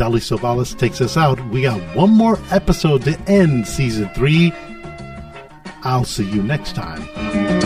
Savalas 0.00 0.78
takes 0.78 1.00
us 1.02 1.18
out. 1.18 1.38
We 1.50 1.62
got 1.62 1.78
one 1.94 2.10
more 2.10 2.38
episode 2.50 3.02
to 3.02 3.20
end 3.28 3.68
season 3.68 4.08
three. 4.14 4.50
I'll 5.82 6.04
see 6.04 6.24
you 6.24 6.42
next 6.42 6.74
time. 6.74 7.59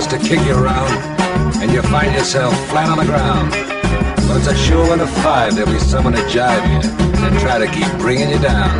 Starts 0.00 0.22
to 0.22 0.28
kick 0.28 0.38
you 0.46 0.54
around 0.54 0.92
and 1.60 1.72
you 1.72 1.82
find 1.82 2.14
yourself 2.14 2.54
flat 2.68 2.88
on 2.88 2.98
the 2.98 3.04
ground, 3.04 3.50
well, 4.28 4.38
it's 4.38 4.46
a 4.46 4.54
sure 4.54 4.86
one 4.86 5.00
of 5.00 5.10
five 5.26 5.56
there'll 5.56 5.72
be 5.72 5.78
someone 5.80 6.12
to 6.12 6.22
jive 6.30 6.62
you 6.70 6.80
and 7.26 7.38
try 7.40 7.58
to 7.58 7.66
keep 7.66 7.90
bringing 7.98 8.30
you 8.30 8.38
down. 8.38 8.70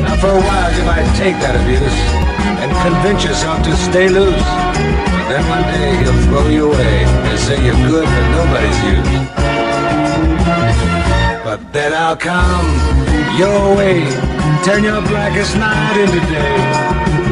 Now, 0.00 0.16
for 0.16 0.32
a 0.32 0.40
while, 0.48 0.72
you 0.72 0.84
might 0.88 1.04
take 1.20 1.36
that 1.44 1.60
abuse 1.60 1.98
and 2.56 2.72
convince 2.80 3.22
yourself 3.22 3.62
to 3.64 3.76
stay 3.76 4.08
loose. 4.08 4.48
But 5.12 5.28
then 5.28 5.44
one 5.52 5.64
day 5.68 5.92
he'll 6.00 6.22
throw 6.28 6.48
you 6.48 6.72
away 6.72 7.04
and 7.04 7.38
say 7.38 7.60
you're 7.60 7.84
good 7.84 8.08
for 8.08 8.24
nobody's 8.32 8.80
use. 8.96 9.12
But 11.44 11.60
then 11.74 11.92
I'll 11.92 12.16
come 12.16 12.64
your 13.36 13.76
way, 13.76 14.08
turn 14.64 14.84
your 14.84 15.02
blackest 15.02 15.54
night 15.56 16.00
into 16.00 16.20
day. 16.32 16.83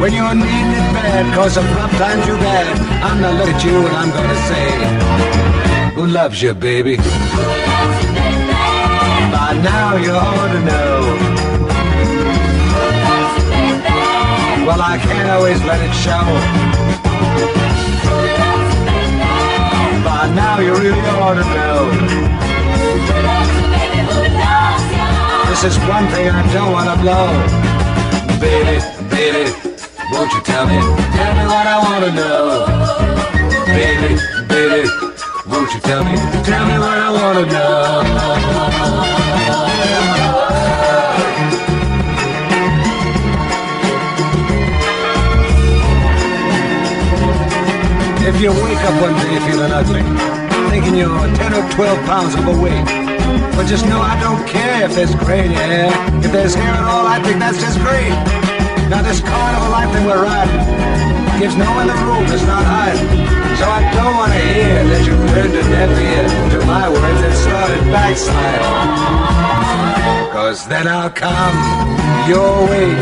When 0.03 0.11
you're 0.11 0.25
it 0.25 0.35
bad, 0.35 1.33
cause 1.33 1.55
of 1.55 1.63
rough 1.77 1.91
times 1.91 2.27
you've 2.27 2.37
had, 2.37 2.67
I'm 3.01 3.21
gonna 3.21 3.37
look 3.37 3.47
at 3.47 3.63
you 3.63 3.87
and 3.87 3.95
I'm 3.95 4.11
gonna 4.11 4.35
say, 4.51 5.95
Who 5.95 6.07
loves 6.07 6.41
you, 6.41 6.53
baby? 6.53 6.97
By 9.31 9.53
now 9.63 9.95
you 9.95 10.11
ought 10.11 10.51
to 10.51 10.59
know. 10.59 10.99
Well, 14.67 14.81
I 14.81 14.97
can't 14.97 15.29
always 15.29 15.63
let 15.63 15.79
it 15.79 15.93
show. 15.95 16.25
By 20.03 20.27
now 20.35 20.59
you 20.59 20.73
really 20.73 20.99
ought 21.15 21.35
to 21.35 21.45
know. 21.55 21.79
This 25.47 25.63
is 25.63 25.77
one 25.87 26.07
thing 26.07 26.27
I 26.27 26.43
don't 26.51 26.73
want 26.73 26.89
to 26.91 26.97
blow. 26.99 27.29
Baby, 28.41 28.81
baby, 29.09 29.62
won't 30.23 30.35
you 30.35 30.41
tell 30.41 30.65
me? 30.65 30.79
Tell 31.19 31.33
me 31.35 31.45
what 31.51 31.67
I 31.67 31.77
want 31.83 32.05
to 32.05 32.11
know. 32.15 32.63
Baby, 33.67 34.15
baby, 34.47 34.87
won't 35.45 35.73
you 35.73 35.81
tell 35.81 36.01
me? 36.05 36.15
Tell 36.47 36.65
me 36.65 36.79
what 36.79 36.97
I 36.97 37.11
want 37.11 37.39
to 37.39 37.45
know. 37.51 37.73
If 48.25 48.39
you 48.39 48.51
wake 48.63 48.79
up 48.87 48.95
one 49.01 49.15
day 49.19 49.39
feeling 49.45 49.73
ugly, 49.73 50.03
thinking 50.69 50.95
you're 50.95 51.35
10 51.35 51.53
or 51.53 51.69
12 51.71 52.05
pounds 52.05 52.35
overweight, 52.37 52.85
but 53.57 53.67
just 53.67 53.85
know 53.87 53.99
I 53.99 54.17
don't 54.21 54.47
care 54.47 54.85
if 54.85 54.95
there's 54.95 55.13
gray 55.15 55.49
hair. 55.49 55.91
If 56.23 56.31
there's 56.31 56.55
hair 56.55 56.71
at 56.71 56.85
all, 56.85 57.07
I 57.07 57.21
think 57.21 57.39
that's 57.39 57.59
just 57.59 57.77
great. 57.79 58.42
Now 58.93 59.01
this 59.01 59.25
carnival 59.25 59.73
life 59.73 59.89
that 59.89 60.05
we're 60.05 60.21
riding 60.21 60.61
gives 61.41 61.57
no 61.57 61.65
one 61.73 61.89
the 61.89 61.97
room, 62.05 62.29
it's 62.29 62.45
not 62.45 62.61
hiding. 62.61 63.09
So 63.57 63.65
I 63.65 63.81
don't 63.89 64.13
want 64.13 64.29
to 64.37 64.41
hear 64.53 64.85
that 64.85 65.01
you 65.01 65.17
turned 65.33 65.49
a 65.49 65.65
deaf 65.65 65.89
ear 65.97 66.29
to 66.53 66.59
my 66.69 66.85
words 66.93 67.21
and 67.25 67.33
started 67.33 67.81
backsliding. 67.89 68.69
Cause 70.29 70.69
then 70.69 70.85
I'll 70.85 71.09
come 71.09 71.57
your 72.29 72.69
way, 72.69 72.93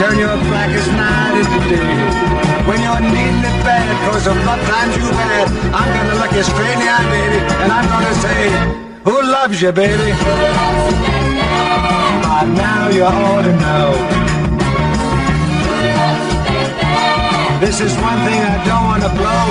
turn 0.00 0.16
your 0.16 0.40
blackest 0.48 0.88
night 0.96 1.36
into 1.36 1.60
day. 1.68 1.84
When 2.64 2.80
you're 2.80 3.04
needing 3.04 3.44
it 3.44 3.60
bad, 3.60 3.92
cause 4.08 4.24
of 4.24 4.40
rough 4.40 4.64
times 4.72 4.96
you've 4.96 5.20
had, 5.20 5.52
I'm 5.76 5.88
gonna 5.92 6.16
look 6.16 6.32
you 6.32 6.48
straight 6.48 6.80
in 6.80 6.80
the 6.80 6.88
eye, 6.88 7.04
baby, 7.12 7.44
and 7.60 7.68
I'm 7.76 7.84
gonna 7.84 8.24
say, 8.24 8.40
Who 9.04 9.20
loves 9.20 9.60
you, 9.60 9.68
baby? 9.68 10.16
By 12.24 12.48
now 12.56 12.88
you 12.88 13.04
ought 13.04 13.44
to 13.44 13.52
know. 13.60 14.35
This 17.60 17.80
is 17.80 17.92
one 17.96 18.18
thing 18.26 18.40
I 18.40 18.62
don't 18.64 18.84
wanna 18.84 19.08
blow. 19.16 19.46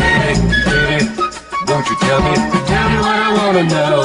Baby, 0.00 0.40
baby, 0.64 1.04
won't 1.68 1.86
you 1.88 1.96
tell 2.00 2.20
me? 2.22 2.34
Tell 2.66 2.88
me 2.88 2.98
what 2.98 3.18
I 3.26 3.30
wanna 3.36 3.64
know. 3.64 3.96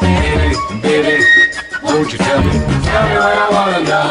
Baby, 0.00 0.56
baby, 0.82 1.24
won't 1.82 2.10
you 2.12 2.18
tell 2.18 2.40
me? 2.42 2.52
Tell 2.88 3.04
me 3.08 3.16
what 3.24 3.36
I 3.44 3.48
wanna 3.56 3.80
know. 3.90 4.08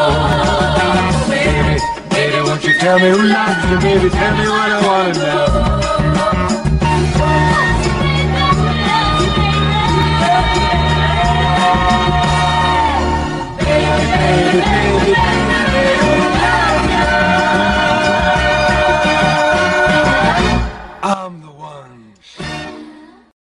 Baby, 1.28 1.80
baby, 2.10 2.38
won't 2.46 2.62
you 2.64 2.74
tell 2.78 2.98
me 2.98 3.08
who 3.10 3.22
loves 3.26 3.70
you, 3.70 3.78
baby? 3.80 4.08
Tell 4.08 4.34
me 4.36 4.48
what 4.48 4.70
I 4.70 4.80
wanna 4.86 5.12
know. 5.14 5.46
Baby, 13.58 14.04
baby, 14.14 14.60
baby, 14.60 15.37